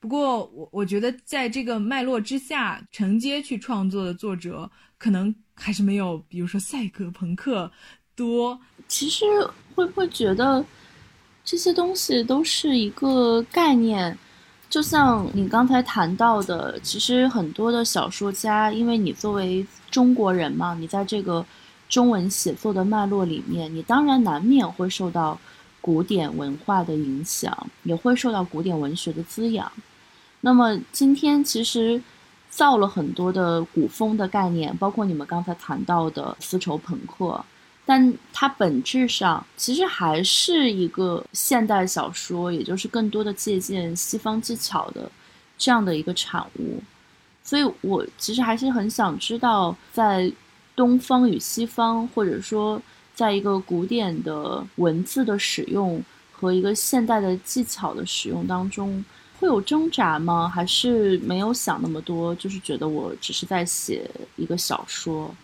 [0.00, 7.70] 不过我我觉得在这个脉络之下承接去创作的作者，可能还是没有，比如说赛格朋克
[8.14, 8.58] 多。
[8.86, 9.24] 其实
[9.74, 10.64] 会不会觉得
[11.44, 14.16] 这些东西都是一个概念？
[14.70, 21.44] 就像你刚才谈到的，其实很多的小说家，因为你作为中国人嘛，你在这个
[21.88, 25.38] 中文写作的脉络里面，你当然难免会受到
[25.80, 29.72] 古典文化的影响，也会受到古典文学的滋养。
[30.42, 32.02] 那么今天其实
[32.50, 37.42] 造了很多的古风的概念，包括你们刚才谈到的丝绸朋克。
[37.88, 45.10] 但它本质上其实还是一个现代小说，也就是更多的借鉴西方技巧的
[45.56, 46.82] 这样的一个产物。
[47.42, 50.30] 所以我其实还是很想知道，在
[50.76, 52.78] 东方与西方，或者说
[53.14, 59.02] 在一个古典的文字的使用和一个现代的技巧的使用当中，
[59.40, 60.46] 会有挣扎吗？
[60.46, 65.34] 还是没有想那么多，就是觉得我只是在写一个小说？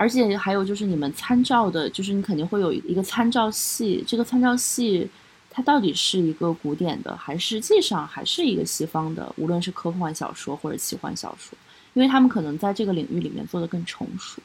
[0.00, 5.06] 而且还有就是你们参照的，就是你肯定会有一个参照系，这个参照系
[5.50, 9.30] 它到底是一个古典的，还是实际上还是一个西方的？
[9.36, 11.54] 无论是科幻小说或者奇幻小说，
[11.92, 14.40] 因为他们可能在这个领域里面做得更成熟。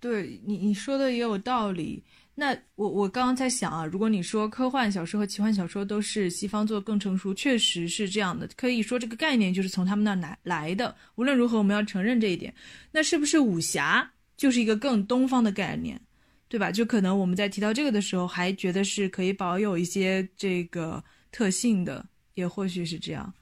[0.00, 2.02] 对你你说的也有道理。
[2.34, 8.48] 那我我刚刚在想啊，如果你说科幻小说和奇幻小说都是西方做更成熟，确实是这样的。
[8.56, 10.96] 可以说这个概念就是从他们那来来的。
[11.16, 12.54] 无论如何，我们要承认这一点。
[12.90, 14.10] 那是不是武侠？
[14.36, 16.00] 就是一个更东方的概念，
[16.48, 16.70] 对吧？
[16.70, 22.04] 就可能我们在提到这个的时候，还觉得是可以保有一些这个特性的，
[22.34, 23.32] 也或许是这样，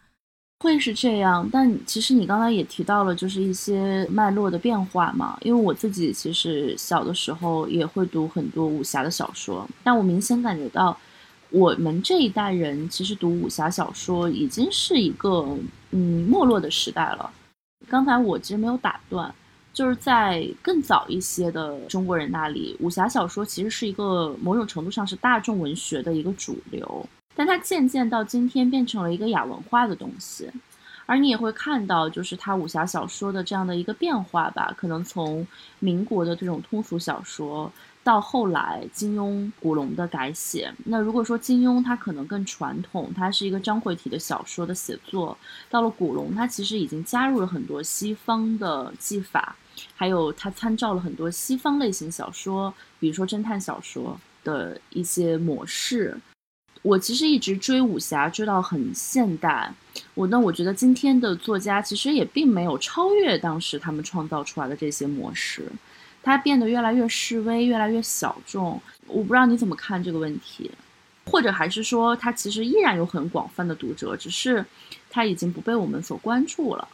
[0.61, 1.49] 会是这样。
[1.51, 5.39] 但其实你刚才也提到了，就是一些脉络的变化嘛。
[5.43, 10.97] 因为我自己其实小的时候也会读很多武侠的小说，但我明显感觉到，
[11.49, 15.57] 我们这一代人其实读武侠小说已经是一个
[15.91, 17.33] 嗯没落的时代了。
[17.89, 19.35] 刚才我其实没有打断。
[19.73, 30.51] 就是在更早一些的中国人那里，武侠小说其实是一个某种程度上是大众文学的一个主流，但它渐渐到今天变成了一个亚文化的东西。
[31.07, 35.45] 而你也会看到，就是它武侠小说的这样的一个变化吧，可能从
[35.81, 37.73] 民国的这种通俗小说。
[38.11, 40.69] 到后来，金庸、古龙的改写。
[40.87, 45.39] 那如果说金庸他可能更传统，他是一个章回体的小说的写作。
[45.69, 49.55] 到了古龙，他其实已经加入了很多西方的技法，
[49.95, 56.19] 还有他参照了很多西方类型小说，比如说侦探小说的一些模式。
[56.83, 59.73] 我其实一直追武侠，追到很现代。
[60.15, 65.71] 我那我觉得今天的作家其实也并没有超越当时他们创造出来的这些模式。
[66.23, 68.81] 它变得越来越示威，越来越小众。
[69.07, 70.71] 我不知道你怎么看这个问题，
[71.25, 74.65] 或者还是说它其实依然有很广泛的读者，只是
[75.09, 76.87] 它已经不被我们所关注了。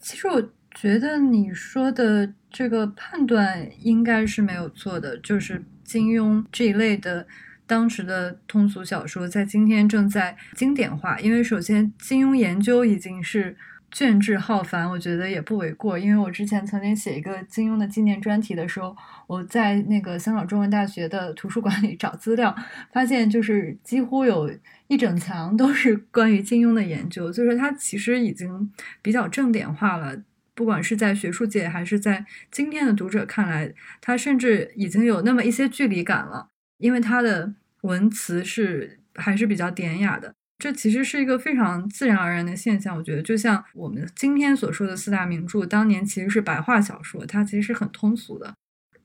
[0.00, 0.42] 其实我
[0.74, 7.26] 觉得你说的这个判断应该是没有错的，就是金庸这一类的
[7.66, 11.18] 当时的通俗小说，在今天正在经典化。
[11.20, 13.56] 因为首先，金庸研究已经是。
[13.96, 15.98] 卷帙浩繁，我觉得也不为过。
[15.98, 18.94] 因为我之前曾经写一个金庸的纪念专题的时候，
[19.26, 22.54] 我在那个香港中文大学的图书馆里找资料，
[22.92, 24.54] 发现就是几乎有
[24.88, 28.70] 一整墙都是关于金庸的研究，就是它其实已经
[29.00, 30.14] 比较正点化了。
[30.54, 33.72] 不管是在学术界，还是在今天的读者看来，
[34.02, 40.34] 它甚至已经有那么一些距离感了，因为它的文词是还是比较典雅的。
[40.58, 48.54] 这其实是一个非常自然而然的现象，我觉得就像我们今天所说的四大名著，当年其实是白话小说，它其实是很通俗的。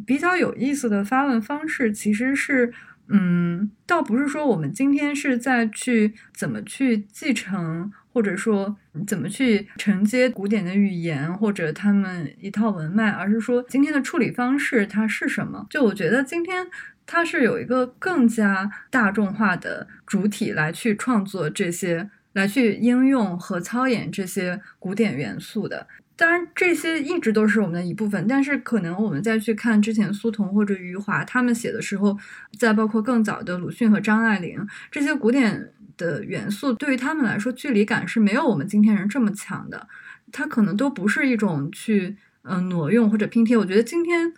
[0.06, 2.74] 比较有意思的发问方式其实是，
[3.10, 15.68] 嗯，倒不是说我们今天是在去怎么去继承，或者说怎么去承接古典的语言或者他们一套文脉，而是说今天的处理方式它是什么？
[15.70, 16.66] 就我觉得今天。
[17.06, 25.88] 它是有一个更加大众化的主体来去创作这些，来去应用和操演这些古典元素的。
[26.16, 28.26] 当然，这些一直都是我们的一部分。
[28.28, 32.18] 但是，可能我们再去看之前苏童或者余华他们写的时候，
[32.58, 39.88] 再包括更早的鲁迅和张爱玲，这些古典的元素对于他们来说，距离感是没有我们今天人这么强的。
[40.32, 43.58] 它可能都不是一种去嗯挪用或者拼贴。
[43.58, 44.32] 我觉得今天。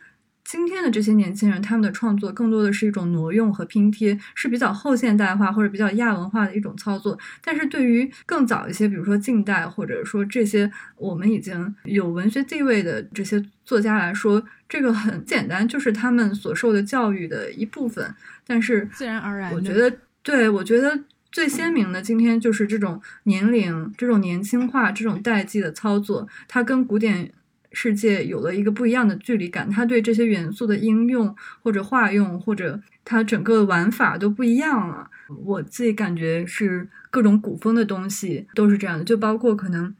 [0.43, 7.17] 今天的这些年轻人，他们的创作更多的是一种挪用和拼贴，是比较后现代化或者比较亚文化的一种操作。
[7.43, 18.13] 但是对于更早一些，比如说近代或者说这些我们已经有文学地位的这些作家来说，这个很简单，就是他们所受的教育的一部分。
[18.45, 20.99] 但是自然而然，我觉得，对我觉得
[21.31, 27.31] 最鲜明的今天就是这种年龄、这种年轻化、这种代际的操作，它跟古典。
[27.73, 35.09] 世界有了一个不一样的距离感，他对这些元素的应用或者化用，或者他整个玩法都不一样了。
[35.43, 39.93] 我自己感觉是各种古风的东西都是这样的，就包括可能。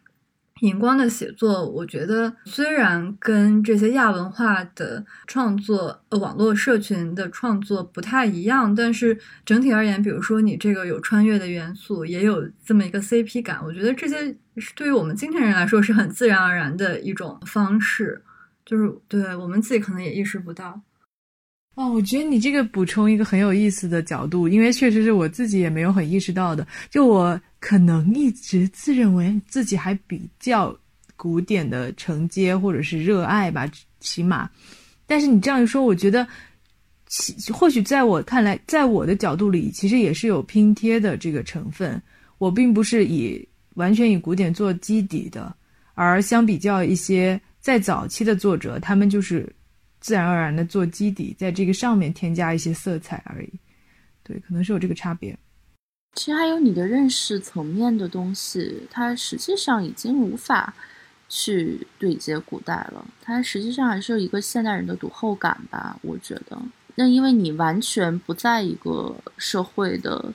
[0.63, 18.23] 荧光的写作，我觉得虽然跟这些亚文化的创作、呃网络社群的创作不太一样，但是整体而言，比如说你这个有穿越的元素，也有这么一个 CP 感，我觉得这些是对于我们今天人来说是很自然而然的一种方式，
[18.65, 20.81] 就是对我们自己可能也意识不到。
[21.75, 26.67] 哦，我觉得你这个补充一个很有意思的角度，因为确实是我自己也没有很意识到的。
[26.91, 30.75] 就我可能一直自认为自己还比较
[31.15, 33.67] 古典的承接或者是热爱吧，
[33.99, 34.47] 起码，
[35.07, 36.27] 但是你这样一说，我觉得，
[37.07, 41.99] 其或许在我看来，在我的角度里，其实也是有拼贴的这个成分。
[42.37, 45.55] 我并不是以完全以古典做基底的，
[45.95, 49.51] 而相比较一些在早期的作者，他们就是
[50.03, 53.49] 自然而然的做基底，在这个上面添加一些色彩而已。
[54.21, 55.37] 对，可能是有这个差别。
[56.15, 60.73] 其实还有你的认识层面的东西，它实际上已经无法
[61.29, 63.07] 去对接古代了。
[63.21, 66.61] 它实际上还是一个现代人的读后感吧，我觉得。
[66.95, 70.33] 那因为你完全不在一个社会的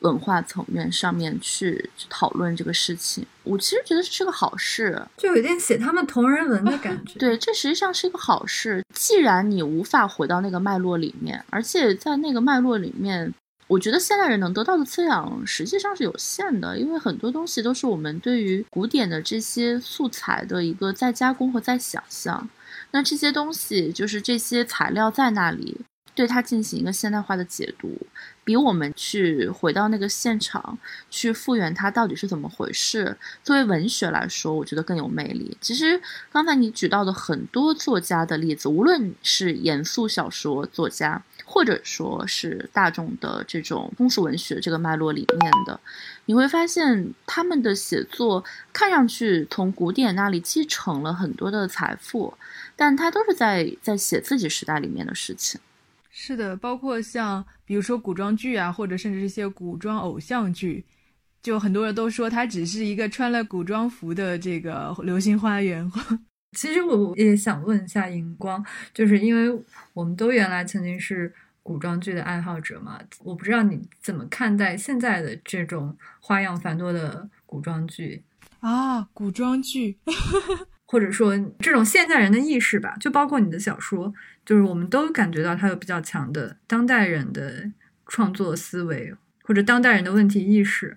[0.00, 7.16] 文化层面上面去讨论这个事情，我其实觉得这是个好事，就有点写他们同人文的感觉。
[7.20, 8.84] 对，这实际上是一个好事。
[8.94, 13.32] 既然你无法回到那个脉络里面，而且在那个脉络里面。
[13.66, 22.48] 我觉得现代人能得到的滋养实际上是有限的，因为很多东西都是我们对于古典的这些素材的一个再加工和再想象。
[22.92, 25.82] 那这些东西就是这些材料在那里，
[26.14, 27.94] 对它进行一个现代化的解读，
[28.48, 30.78] 比我们去回到那个现场
[31.10, 35.54] 去复原它到底是怎么回事，作为文学来说，我觉得更有魅力。
[35.60, 36.00] 其实
[36.32, 41.22] 刚才你举到的很多作家的例子，无论是严肃小说作家。
[41.50, 45.80] 或者说是大众的这种通俗文学这个脉络里面的，
[46.26, 52.34] 你会发现他们的写作看上去从古典那里继承了很多的财富，
[52.76, 55.58] 但他都是在在写自己时代里面的事情。
[56.20, 60.84] 是的，包括像比如说古装剧啊，或者甚至是一些古装偶像剧，
[61.40, 65.88] 就很多人都说它只是一个穿了古装服的这个流星花园。
[66.58, 68.62] 其实我也想问一下荧光，
[68.92, 69.64] 就是因为
[69.94, 78.20] 我们都原来曾经是古装剧的爱好者嘛，我不知道你怎么看待现在的这种花样繁多的古装剧
[78.58, 79.02] 啊？
[79.14, 79.96] 古装剧，
[80.90, 84.10] 或者说这种现代人的意识吧，就包括你的小说，
[84.46, 87.70] 就是我们都感觉到它有比较强的当代人的
[88.06, 90.96] 创作思维，或者当代人的问题意识。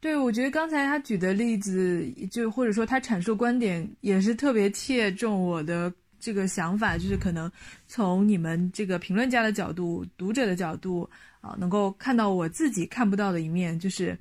[0.00, 7.50] 对，我觉得刚才他举的例子，就或者说他阐述观点，也是特别切中我的这个想法，就是可能
[7.88, 11.08] 从你们这个评论家的角度、读者的角度
[11.40, 14.16] 啊，能够看到我自己看不到的一面，就是。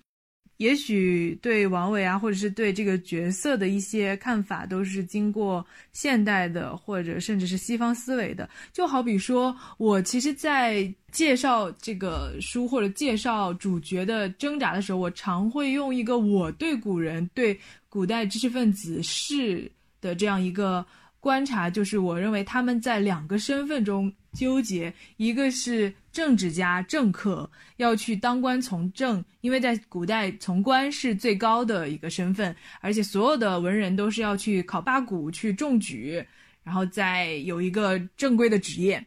[0.62, 8.48] 也许对王伟啊，或者是对这个角色的一些看法，都是经过现代的，或者甚至是西方思维的。
[8.72, 17.60] 就好比说，我其实，在介绍这个书或者介绍主角的挣扎的时候，我常会用一个我对古人、对
[17.90, 20.86] 古代知识分子是的这样一个。
[21.20, 36.24] 观察就是我认为他们在两个身份中纠结，一个是政治家、政客要去当官从政，因为在古代从官是最高的一个身份，而且所有的文人都是要去考八股、去中举，
[36.64, 39.04] 然后再有一个正规的职业。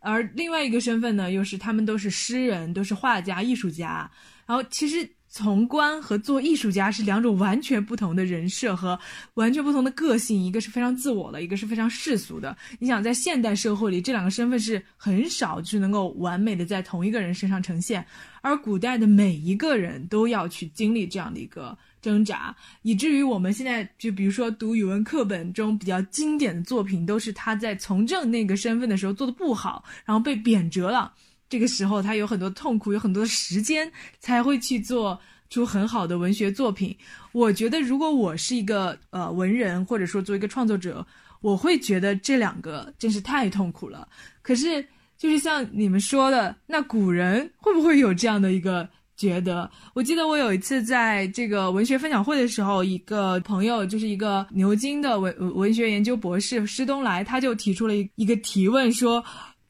[0.00, 4.10] 而另外一个身份呢，又是他们都是诗人、都是画家、艺术家，
[4.46, 5.08] 然后其实。
[5.28, 8.98] 从官和做艺术家是两种完全不同的人设和
[9.34, 12.56] 完全不同的个性，一个是非常自我的，一个是非常世俗的。
[12.78, 18.04] 你想在现代社会里，这两个身份是很少就能够完美的在同一个人身上呈现，
[18.40, 31.12] 而古代的每一个人都要去经历这样的一个挣扎，以至于我们现在就比如说读语文课本中比较经典的作品，都是他在从政那个身份的时候做的不好，然后被贬谪了。
[31.48, 33.90] 这个时候，他有很多痛苦，有很多时间
[34.20, 35.18] 才会去做
[35.48, 36.94] 出很好的文学作品。
[37.32, 41.06] 我觉得，如果我是一个呃文人，或者说作为一个创作者，
[41.40, 44.06] 我会觉得这两个真是太痛苦了。
[44.42, 44.84] 可是，
[45.16, 48.86] 就是像你们说的，那古人会不会有这样的一个
[49.16, 49.70] 觉得？
[49.94, 59.24] 我记得我有一次在这个文学分享会的时候，一个朋友就是一个牛津的文文学研究博士施东来，他就提出了一一个提问说。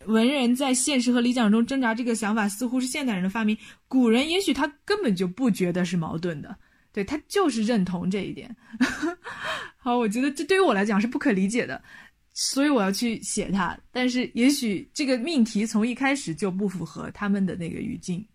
[0.06, 3.56] 文人在现实和理想中挣扎，这个想法似乎是现代人的发明。
[3.88, 6.56] 古人也许他根本就不觉得是矛盾的，
[6.92, 8.54] 对他就是认同这一点。
[9.76, 11.82] 好，我觉得这对于我来讲是不可理解的，
[12.32, 13.78] 所以我要去写它。
[13.90, 18.26] 但是也许这个命题从一开始就不符合他们的那个语境。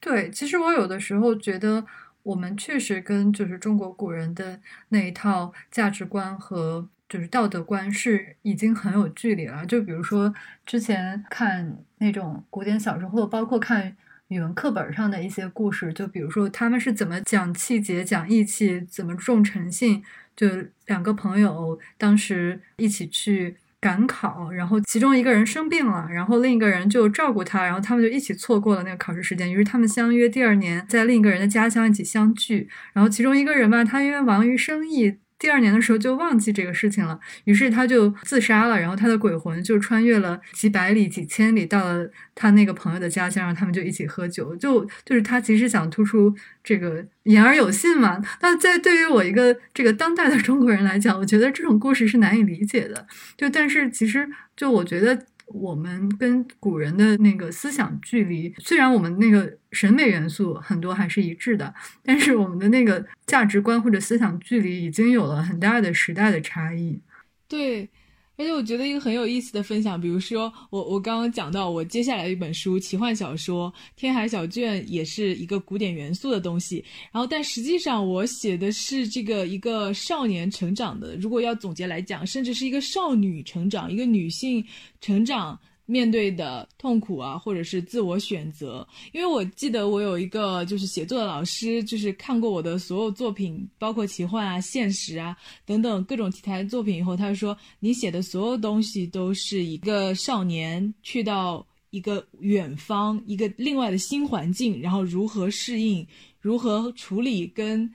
[0.00, 1.84] 对，其实我有的时候觉得，
[2.22, 6.88] 我们确实跟就是中国古人的那一套价值观和。
[7.12, 9.66] 就是道德观是已经很有距离了。
[9.66, 10.32] 就比如说
[10.64, 13.94] 之前看那种古典小说，或者包括看
[14.28, 20.02] 语文课本上的一些故事，就比如说他们是怎么讲气节、讲义气，怎么重诚信。
[20.34, 20.48] 就
[20.86, 29.52] 两个朋友当时一起去赶考，然后其中一个人生病了，然后另一个人就照顾他，然后他们就一起错过了那个考试时间。
[29.52, 32.70] 于是他们相约第二年在另一个人的家乡一起相聚。
[32.94, 35.18] 然后其中一个人嘛，他因为忙于生意。
[35.42, 38.78] 第二年的时候就忘记这个事情了，于是他就自杀了。
[38.78, 44.54] 然后他的鬼魂就穿越了几百里、几千里，到了他那个朋友的家乡，然后他们就一起喝酒。
[44.54, 46.32] 就就是他其实想突出
[46.62, 48.22] 这个言而有信嘛。
[48.40, 53.04] 那在对于我一个这个当代的中国人来讲，我觉得这种故事是难以理解的。
[53.36, 55.26] 就但是其实就我觉得。
[55.46, 67.00] 我们跟古人的那个思想距离，虽然我们那个审美元素很多还是一致的，但是我们的那个价值观或者思想距离已经有了很大的时代的差异。
[67.48, 67.88] 对。
[68.36, 84.64] 而且我觉得一个很有意思的分享，比如说我我刚刚讲到我接下来的一本书奇幻小说《天海小卷》也是一个古典元素的东西，然后但实际上我写的是这个一个少年成长的，如果要总结来讲，甚至是一个少女成长，一个女性
[85.00, 85.58] 成长。
[85.86, 106.06] 面对的痛苦啊，或者是自我选择，因为我记得我有一个就是写作的老师，就是看过我的所有作品，包括奇幻啊、现实啊等等各种题材的作品以后，他说你写的所有东西都是一个少年去到一个远方、一个另外的新环境，然后如何适应、
[106.40, 107.92] 如何处理跟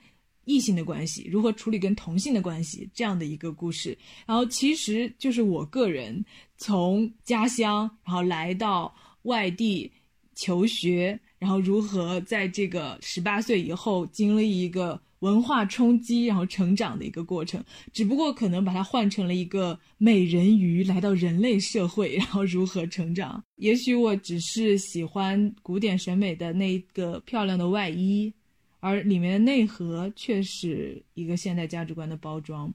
[0.48, 3.96] 异性的关系，如何处理跟同性的关系这样的一个故事。
[4.26, 6.24] 然后其实就是我个人。
[6.60, 8.92] 从家乡，然后来到
[9.22, 9.88] 外地
[10.34, 17.64] 求学，然后如何在这个十八岁以后经历一个文化冲击，然后成长的一个过程。
[17.92, 23.40] 只不过可能把它换成了一个美人鱼来到人类社会，然后如何成长。
[23.54, 28.34] 也许我只是喜欢古典审美的那个漂亮的外衣，
[28.80, 32.72] 而里面的内核却是一个现代价值观的包装。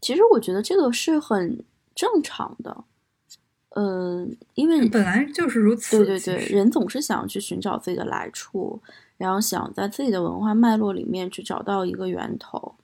[0.00, 1.64] 其实我觉得这个是很
[1.94, 2.84] 正常的。
[3.70, 5.98] 嗯，因为本来就是如此。
[5.98, 8.80] 对对对，人总是想去寻找自己的来处，
[9.18, 12.74] 然后想在自己的文化脉络里面去找到一个源头。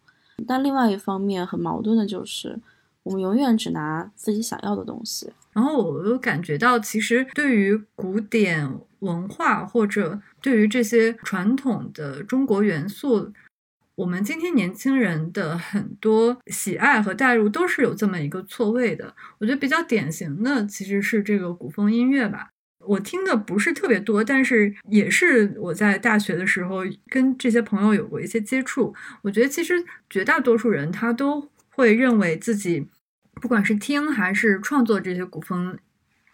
[0.46, 2.60] 但另外一方面很矛盾的就是，
[3.04, 5.32] 我们永远只拿自己想要的东西。
[5.52, 13.32] 然后我又感觉到，其实对于古典文化或者对于这些传统的中国元素。
[13.94, 19.14] 我们今天年轻人的很多喜爱和代入都是有这么一个错位的。
[19.38, 22.48] 我觉得比较典型的其实是这个古风音乐吧。
[22.78, 26.78] 我听的不是特别多，但是也是我在大学的时候
[27.08, 28.94] 跟这些朋友有过一些接触。
[29.20, 32.88] 我觉得其实绝大多数人他都会认为自己，
[33.42, 35.78] 不管是听还是创作这些古风。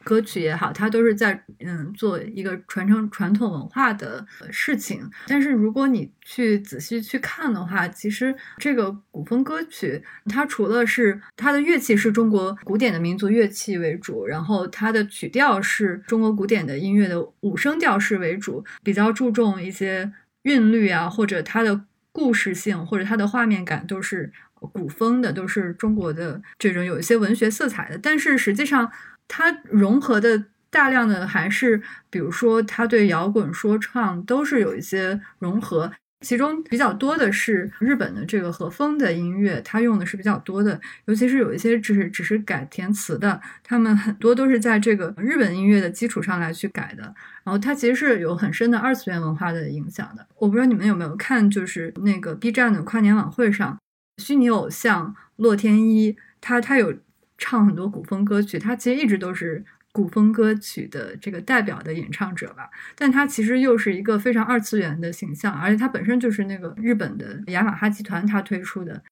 [0.09, 5.07] 歌曲也好，它都是在嗯做一个传承传统文化的事情。
[5.27, 20.11] 但是如果你去仔细去看的话，其实这个古风歌曲，它除了是它的乐器是中国古典的民族乐器为主，然后它的曲调是中国古典的音乐的五声调式为主，比较注重一些
[20.45, 27.99] 韵律啊，或者它的故事性，或者它的画面感都是古风的，都是中国的这种有一些文学色彩的。
[27.99, 28.91] 但是实际上。
[29.29, 47.03] 它融合的大量的还是，比如说，它对摇滚、说唱都是有一些融合，其中比较多的是日本的这个和风的音乐，它用的是比较多的，尤其是有一些只是只是改填词的，他们很多都是在这个日本音乐的基础上来去改的，
[47.45, 50.27] 然后它其实是有很深的二次元文化的影响的。
[50.37, 53.79] 我不知道你们有没有看，就是那个 B 站的跨年晚会上，
[54.23, 56.95] 虚拟偶像洛天依，他他有。
[57.39, 62.69] 唱很多古风歌曲，他其实一直都是古风歌曲的这个代表的演唱者吧。
[62.95, 69.03] 但他其实又是一个非常二次元的形象，而且他本身就是那个日本的雅马哈集团他推出的，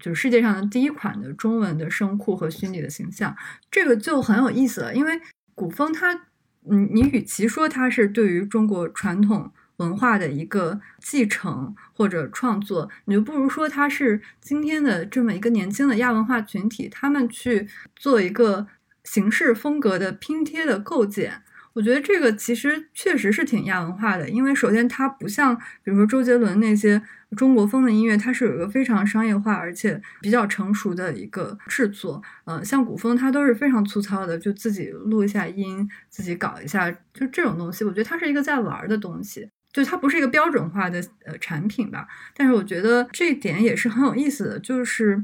[0.00, 3.34] 就是世界上的第一款的中文的声库和虚拟的形象。
[3.70, 5.18] 这个就很有意思了，因为
[5.54, 6.12] 古风它，
[6.68, 9.52] 嗯，你与其说它是对于中国传统。
[9.78, 18.66] 文化的一个继承或者创作，你就不如说它是今天的这么一个年轻的亚文化群体，他们去做一个
[19.04, 21.42] 形式风格的拼贴的构建。
[21.74, 25.54] 我觉得这个其实确实是挺亚文化的，因为首先它不像
[25.84, 27.02] 比如说周杰伦那些
[27.36, 32.22] 中国风的音乐，它是有一个非常商业化而且比较成熟的一个制作。
[32.46, 37.84] 呃，像古风它都是非常粗糙的，就自己录一下音，自己搞一下，就这种东西。
[37.84, 39.50] 我觉得它是一个在玩的东西。
[39.76, 45.22] 就它不是一个标准化的呃产品吧，但是我觉得这一点也是很有意思的，就是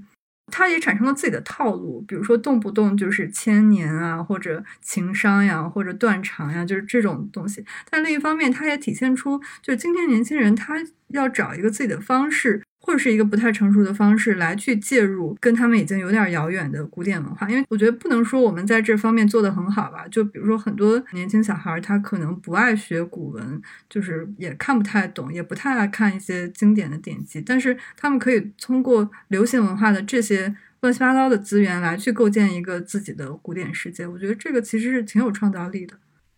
[0.49, 7.65] 它也产生了自己的套路，比如说动不动就是千年啊，或者情商呀，或者断肠呀，就是这种东西。
[7.89, 10.75] 但另一方面，它也体现出，就是今天年轻人他
[11.09, 20.05] 要找一个自己的方式或者是一个不太成熟的方式来去介入跟他们已经有点遥远的古典文化，因为我觉得不能说我们在这方面做得很好吧。
[20.11, 34.05] 就比如说很多年轻小孩，他可能不爱学古文，就是也看不太懂，也不太爱看一些经典的典籍，但是他们可以通过流行文化的这些乱七八糟的资源来去构建一个自己的古典世界。
[34.07, 35.95] 我觉得这个其实是挺有创造力的。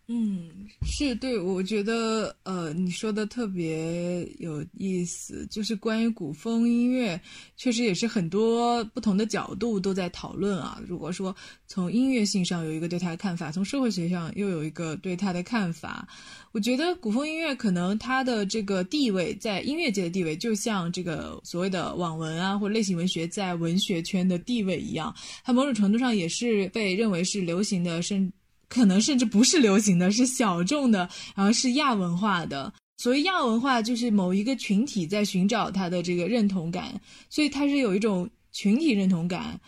[0.07, 7.19] 嗯，是对，我觉得呃，你说的特别有意思，就是关于古风音乐，
[7.57, 10.79] 确实也是很多不同的角度都在讨论啊。
[10.87, 11.35] 如果说
[11.65, 16.07] 从音乐性上有一个对它的看法，从社会学上又有一个对它的看法，
[16.51, 25.11] 我觉得古风音乐可能它的这个地位在音乐界的地位，就像这个所谓的网文啊或类型文学在文学圈的地位一样，
[25.43, 28.31] 它某种程度上也是被认为是流行的，甚。
[28.67, 32.73] 可能甚至不是流行的，是小众的，然后是亚文化的。
[32.97, 36.99] 所谓亚文化，就是某一个群体在寻找它的这个认同感，
[37.29, 39.59] 所以它是有一种群体认同感，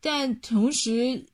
[0.00, 1.26] 但同时。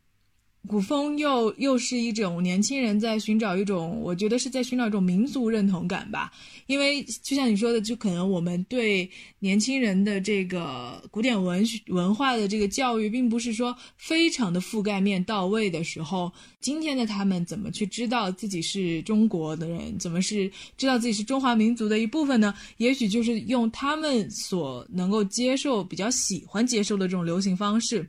[0.68, 6.30] 古风又又是一种年轻人在寻找一种，我觉得是在寻找一种民族认同感吧。
[6.66, 16.30] 因为就像你说的，就可能我们对年轻人的这个古典文学文化的这个教育，并不是说非常的覆盖面到位的时候，
[16.60, 22.54] 今天的他们怎么去知道自己是中国的人，怎么是知道自己是中华民族的一部分呢？
[22.76, 28.06] 也许就是用他们所能够接受、比较喜欢接受的这种流行方式。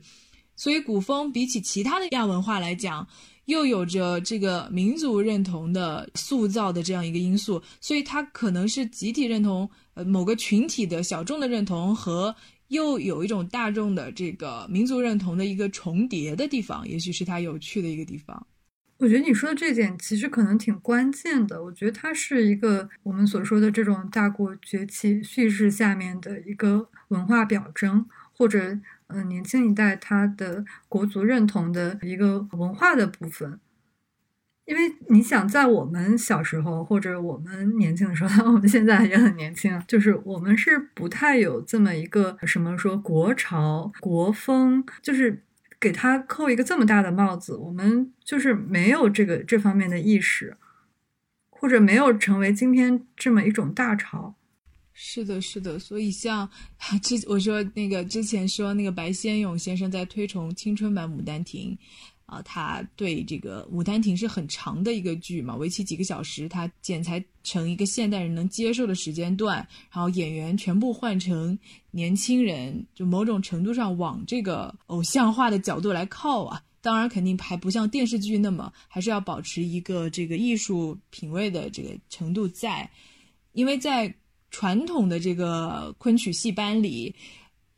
[0.62, 3.04] 所以，古风比起其他的亚文化来讲，
[3.46, 12.32] 又有着这个民族认同的塑造的这样一个因素，所以它可能是集体认同，呃，某个群体的小众的认同和
[12.68, 18.46] 又有一种大众的这个民族认同的一个重叠的地方，也许是它有趣的一个地方。
[18.98, 21.60] 我觉得你说的这点其实可能挺关键的。
[21.64, 28.78] 我觉得它是一个我们所说的这种大国崛起叙事下面的一个文化表征，或者。
[29.14, 33.58] 嗯，年轻一代他的国族认同的一个文化的部分，
[34.64, 45.42] 因为你想，在我们小时候或者我们年轻的时候， 我们现在也很年轻，就是我们是不太有这么一个什么说国潮、国风，就是
[45.80, 50.56] 给他扣一个这么大的帽子，我们就是没有这个这方面的意识，
[51.50, 54.36] 或者没有成为今天这么一种大潮。
[55.04, 56.48] 是的，是的，所以像
[57.02, 61.76] 之我说那个之前说那个白先勇先生在推崇青春版《牡丹亭》，
[62.32, 69.56] 啊，他对这个《牡丹亭》是很长的一个剧嘛，为期几个小时，他剪裁成一个现代人能接受的时间段，
[69.90, 71.58] 然后演员全部换成
[71.90, 76.62] 年轻人，就某种程度上往这个偶像化的角度来靠啊。
[76.80, 82.88] 当然，肯定还不像电视剧那么，还是要保持一个这个艺术品味的这个程度在，
[83.52, 84.14] 因为在。
[84.52, 87.12] 传统的这个昆曲戏班里，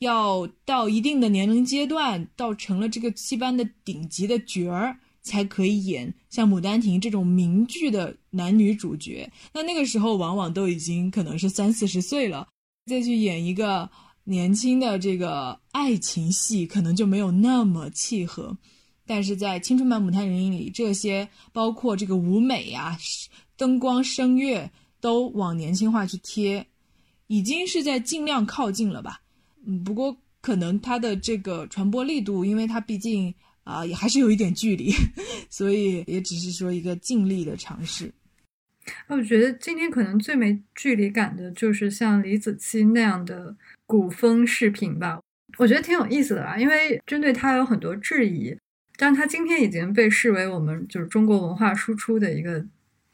[0.01, 9.31] 要到一定的年龄阶段，到成了这个戏班的顶级的角儿，才可以演像《牡丹亭》这种名剧的男女主角。
[9.55, 12.49] 那那个时候，往往都已经可能是三四十岁了，
[12.87, 13.89] 再去演一个
[14.25, 18.59] 年轻的这个爱情戏，可能就没有那么契合。
[19.07, 22.99] 但是在《青春版牡丹亭》里，这些包括这个舞美呀、
[23.57, 24.69] 灯光、声乐。
[25.05, 26.67] 都往年轻化去贴，
[27.27, 29.21] 已经是在尽量靠近了吧？
[29.67, 33.35] 嗯，不过可能它的这个传播力度，因为它毕竟
[33.65, 34.91] 啊也还是有一点距离，
[35.51, 38.11] 所以也只是说一个尽力的尝试。
[39.07, 45.21] 我觉得今天可能最没距离感的就是像李子柒那样的古风视频吧，
[45.59, 48.57] 我觉得挺有意思的吧，因为针对他有很多质疑，
[48.97, 52.65] 但他今天已经被视为我们就是中国文化输出的一个。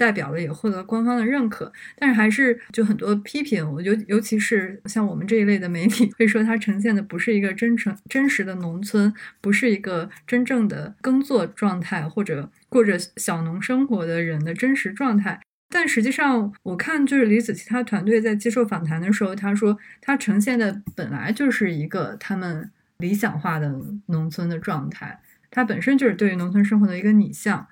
[0.00, 3.70] 代表了也获得官方的认可，但是还是就很多批评。
[3.70, 15.38] 我尤尤其是像我们这一类的媒体，会说它呈现的不是一个真诚真实的农村，不是一个真正的耕作状态或者过着小农生活的人的真实状态。
[15.68, 25.20] 但实际上，我看就是李子柒他团队在接受访谈的时候，他说他呈现的本来就是一个他们理想化的农村的状态，
[25.50, 27.66] 它本身就是对于农村生活的一个拟像。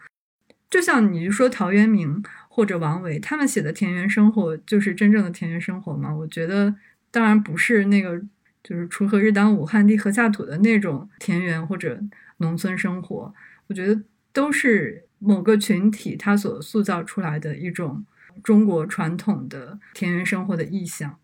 [0.70, 6.14] 就像你说陶渊明或者王维他们写的田园生活，就是真正的田园生活吗？
[6.14, 6.74] 我觉得
[7.10, 8.20] 当然不是那个，
[8.62, 12.00] 就是“锄禾日当午，汗滴禾下土”的那种田园或者
[12.38, 13.34] 农村生活。
[13.68, 14.02] 我觉得
[14.32, 18.04] 都是某个群体他所塑造出来的一种
[18.42, 21.18] 中国传统的田园生活的意象。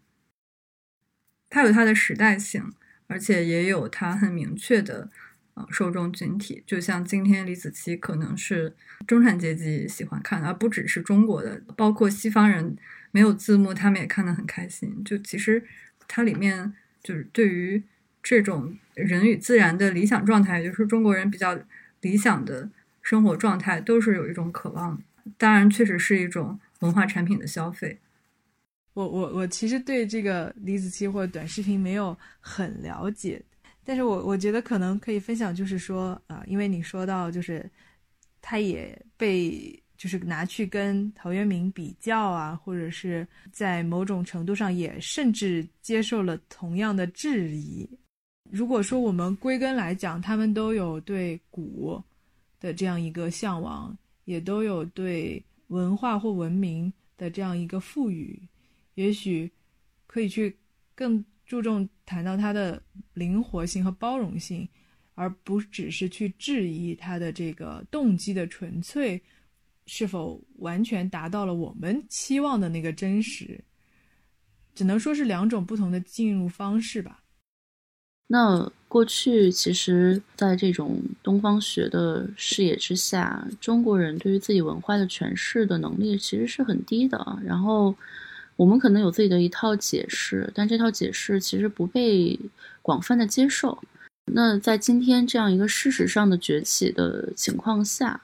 [1.51, 2.73] 它有它的时代性，
[3.07, 5.11] 而且也有它很明确的。
[5.55, 8.75] 啊，受众群体就像今天李子柒可能是
[9.07, 12.77] 中产阶级喜欢看的，而不只是中国的，包括西方人
[13.13, 15.03] 没有字幕，他们也看得很开心。
[15.05, 15.65] 就其实
[16.07, 17.83] 它里面就是对于
[18.23, 21.59] 这种人与自然的理想状态，也就是中国人比较
[22.01, 22.69] 理想的
[23.01, 25.01] 生活状态，都是有一种渴望。
[25.39, 27.99] 当然，确实是一种文化产品的消费。
[28.93, 33.43] 我我我其实对这个李子柒或者短视频没有很了解，
[33.85, 37.71] 但是我我觉得可能可以分享，就是说啊，因为你说到就是
[38.41, 47.89] 他也被就是拿去跟陶渊明比较啊，或者是在某种程度上也甚至接受了同样的质疑。
[48.51, 52.03] 如果说我们归根来讲，他们都有对古
[52.61, 58.41] 的这样一个向往，也都有对文化或文明的这样一个赋予。
[58.95, 59.51] 也许
[60.07, 60.57] 可以去
[60.95, 62.83] 更注重谈到它的
[63.13, 64.67] 灵活性和包容性，
[65.15, 69.23] 而不只是去质疑它的这个动机的纯粹
[69.87, 73.63] 是否完全达到了我们期望的那个真实。
[74.75, 77.23] 只能说是两种不同的进入方式吧。
[78.27, 87.39] 那过去其实，在这种东方学的视野之下，中国人对于自己文化的诠释的能力其实是很低的。
[87.45, 87.95] 然后。
[88.57, 92.39] 我们可能有自己的一套解释，但这套解释其实不被
[92.83, 93.79] 广泛的接受。
[94.33, 98.21] 那在今天这样一个事实上的崛起的情况下，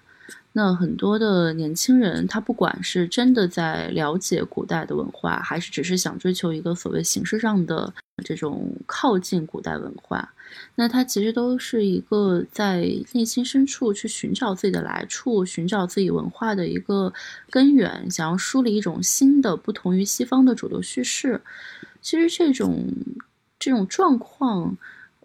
[0.53, 7.93] 那很多的年轻人，他不管是真的在了解古代的文化，还是只是想追求一个所谓形式上的
[8.25, 10.33] 这种靠近古代文化。
[10.75, 12.81] 那他其实都是一个在
[13.13, 17.13] 内心深处去寻找自己的来处，寻找自己文化的一个
[17.51, 21.41] 根源，想要梳理一种新的、不同于西方的主流叙事。
[22.01, 22.85] 其实这种
[23.59, 24.77] 这种状况，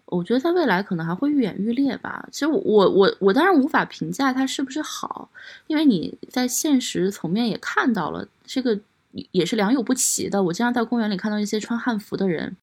[0.04, 2.28] 我觉得在未来可能还会愈演愈烈吧。
[2.30, 5.30] 其实我我我当然无法评价它是不是好，
[5.66, 8.78] 因为你在现实层面也看到了，这个
[9.32, 10.42] 也是良莠不齐的。
[10.42, 12.56] 我经常在公园里看到一些穿汉服的人。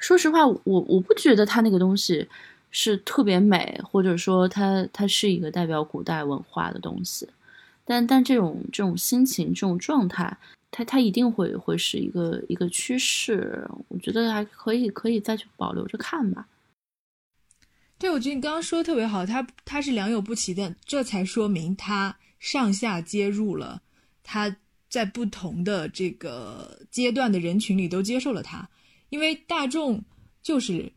[0.00, 2.26] 说实话，我我不觉得它那个东西
[2.72, 7.28] 是特别美，或者说它它是一个代表古代文化的东西。
[7.84, 10.36] 但但这种这种心情、这种状态，
[10.70, 13.68] 它它一定会会是一个一个趋势。
[13.88, 16.48] 我觉得还可以可以再去保留着看吧。
[17.98, 23.82] 对，我觉得你刚刚说的特别好，它它是良莠不齐的，这才说明它上下接入了，
[24.24, 24.56] 它
[24.88, 28.68] 在不同的这个阶段的人群里都接受了它。
[29.10, 30.02] 因为大众
[30.42, 30.90] 就是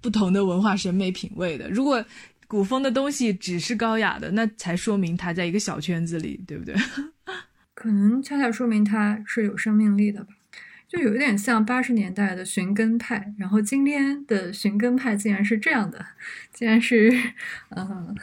[0.00, 2.04] 不同的文化审美品味的，如果
[2.46, 6.74] 古风的东西只是高雅的，那才说明它在一个小圈子里，对不对？
[7.74, 10.30] 可能恰恰说明它是有生命力的吧，
[10.88, 16.04] 就有一点像八十年代的寻根派，然后今天的寻根派竟然是这样的，
[16.52, 17.12] 竟然是
[17.68, 18.16] 嗯，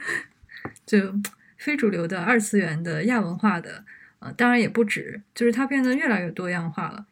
[0.86, 1.14] 就
[1.56, 3.84] 非主流的二次元的亚文化的，
[4.18, 7.06] 呃，当然也不止，就是它变得越来越多样化了。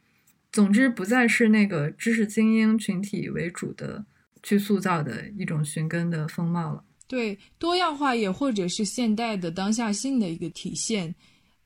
[0.54, 4.06] 总之，不再是那个知识精英群体为主的
[4.40, 6.84] 去塑造的一种寻根的风貌了。
[7.08, 11.12] 对，多样化也或者是现代的当下性的一个体现。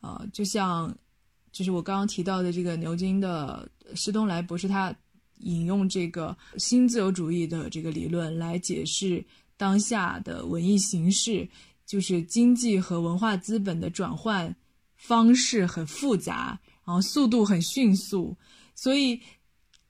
[0.00, 0.96] 啊，就像
[1.52, 4.96] 就是我刚刚提到的这个牛津的施东来博士，他
[5.40, 9.22] 引用这个新自由主义的这个理论来解释
[9.58, 11.46] 当下的文艺形式，
[11.84, 14.56] 就是经济和文化资本的转换
[14.96, 18.34] 方式很复杂，然后速度很迅速。
[18.80, 19.20] 所以，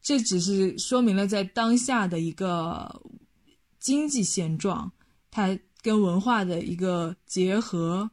[0.01, 3.03] 这只是说明了在当下的一个
[3.79, 4.93] 经济现状，
[5.31, 8.11] 它跟文化的一个结合，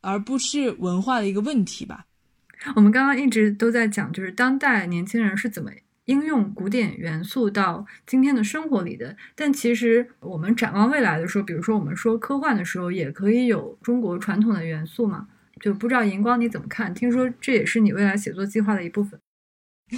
[0.00, 2.06] 而不是文化的一个问题吧。
[2.74, 5.70] 我们刚刚一直都在讲，就是当代年轻人是怎么
[6.06, 9.16] 应用古典元素到今天的生活里的。
[9.36, 15.28] 但其实我们展望未来的时候，比如说我们说科幻的时候，也可以有中国传统的元素嘛？
[15.60, 16.92] 就不知道荧光你怎么看？
[16.92, 19.20] 听说这也是你未来写作计划的一部分。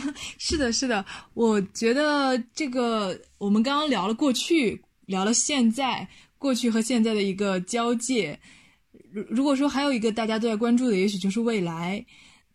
[0.38, 8.38] 是的，是的，我觉得这个我们刚刚聊了过去，聊了现在，过去和现在的一个交界。
[9.12, 12.04] 如如果说还有一个大家都在关注的，也许就是未来。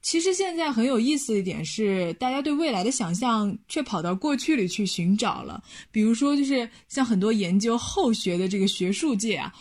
[0.02, 5.64] 其实现在很有意思的一点是，大家对未来的想象却跑到过去里去寻找了。
[5.92, 9.54] 比如说，就是像很多研究后学的这个学术界啊。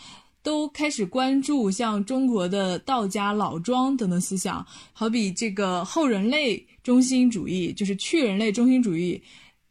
[0.43, 9.21] 都开始关注像中国的道家老庄等等思想，好比这个后人类中心主义，就是去人类中心主义，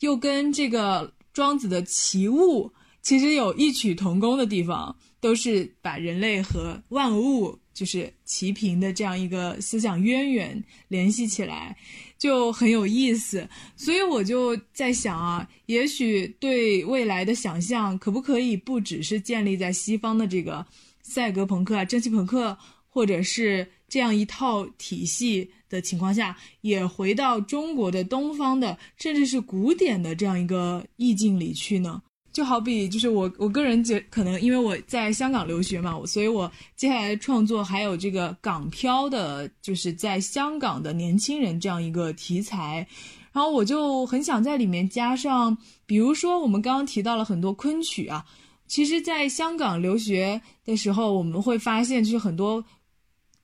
[0.00, 11.76] 又跟这个庄子的齐物其实有异曲同工的地方，都是把人类和万物就是齐平的这样一个思想渊源联系起来。
[12.18, 20.66] 就很有意思，所以我就在想啊，也许对未来的想象，可不可以不只是建立在西方的这个
[21.00, 22.54] 赛格朋克啊、蒸汽朋克，
[22.90, 32.01] 或者是这样一套体系的情况下，也回到中国的东方的，甚至是古典的这样一个意境里去呢？
[32.32, 42.86] 就好比就是我我个人觉可能因为我在香港留学嘛，所以我接下来创作还有这个港漂的，就是在香港的年轻人这样一个题材，
[43.32, 48.24] 然后我就很想在里面加上，比如说我们刚刚提到了很多昆曲啊。
[48.68, 52.64] 其实，在香港留学的时候，我们会发现，就是很多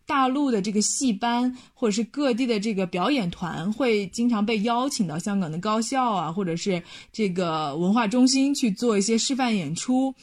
[0.07, 6.83] 大陆的这个戏班，或者是各地的这个表演团，会经常被邀请到香港的高校啊，或者是
[7.13, 10.15] 这个文化中心去做一些示范演出。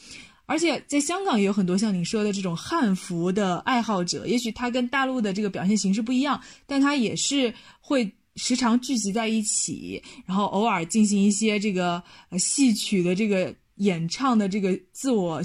[0.46, 12.02] 而且，在香港也有很多像你说的这种汉服的爱好者，也许他跟大陆的这个表现形式不一样，但他也是会时常聚集在一起，然后偶尔进行一些这个
[12.38, 13.54] 戏曲的这个。
[13.78, 15.42] 演唱的这个自我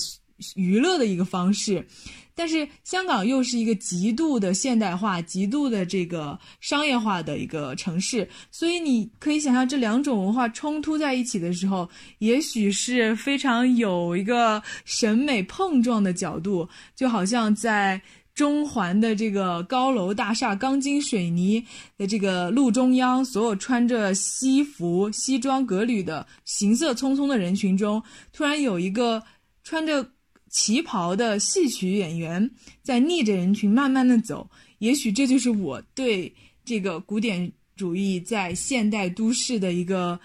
[0.53, 1.83] 娱乐的一个方式，
[2.39, 16.65] 但是香港又是一个极度的现代化、极度的这个商业化的一个城市，所以你可以想象这两种文化冲突在一起的时候，也许是非常有一个审美碰撞的角度，
[16.95, 18.01] 就好像在。
[18.35, 21.61] 中环的这个高楼大厦、钢筋水泥
[21.97, 29.21] 的这个路中央，所有穿着西服、西装革履的行色匆匆的人群中，突然有一个
[29.65, 30.09] 穿着
[30.49, 32.49] 旗袍的戏曲演员
[32.83, 34.49] 在逆着人群慢慢的走。
[34.79, 36.33] 也许这就是我对
[36.65, 40.19] 这个古典主义在现代都市的一个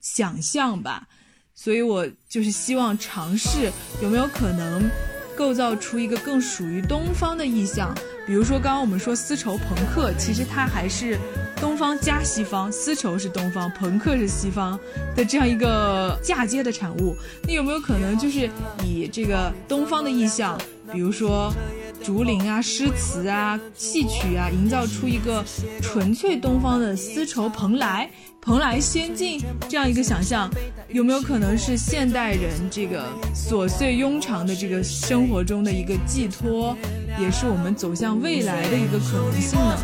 [0.00, 1.08] 想象吧。
[1.54, 3.72] 所以我就是希望尝试，
[4.02, 4.88] 有没有可能？
[5.36, 7.94] 构造出一个更属于东方的意象，
[8.28, 11.18] 比如说刚刚我们说丝绸朋克，其实它还是
[11.56, 14.78] 东方加西方，丝绸是东方，朋克是西方
[15.16, 17.16] 的这样一个嫁接的产物。
[17.44, 18.50] 那有没有可能就是
[18.84, 20.60] 以这个东方的意象，
[20.92, 21.52] 比如说？
[22.00, 25.44] 竹林啊，诗词啊，戏曲啊，营造出一个
[25.82, 28.08] 纯粹东方的丝绸蓬莱、
[28.40, 30.48] 蓬莱仙境这样一个想象，
[30.88, 36.76] 有没有可能是现代人这个琐碎庸常的这个生活中的一个寄托，
[37.18, 39.76] 也是我们走向未来的一个可能性呢？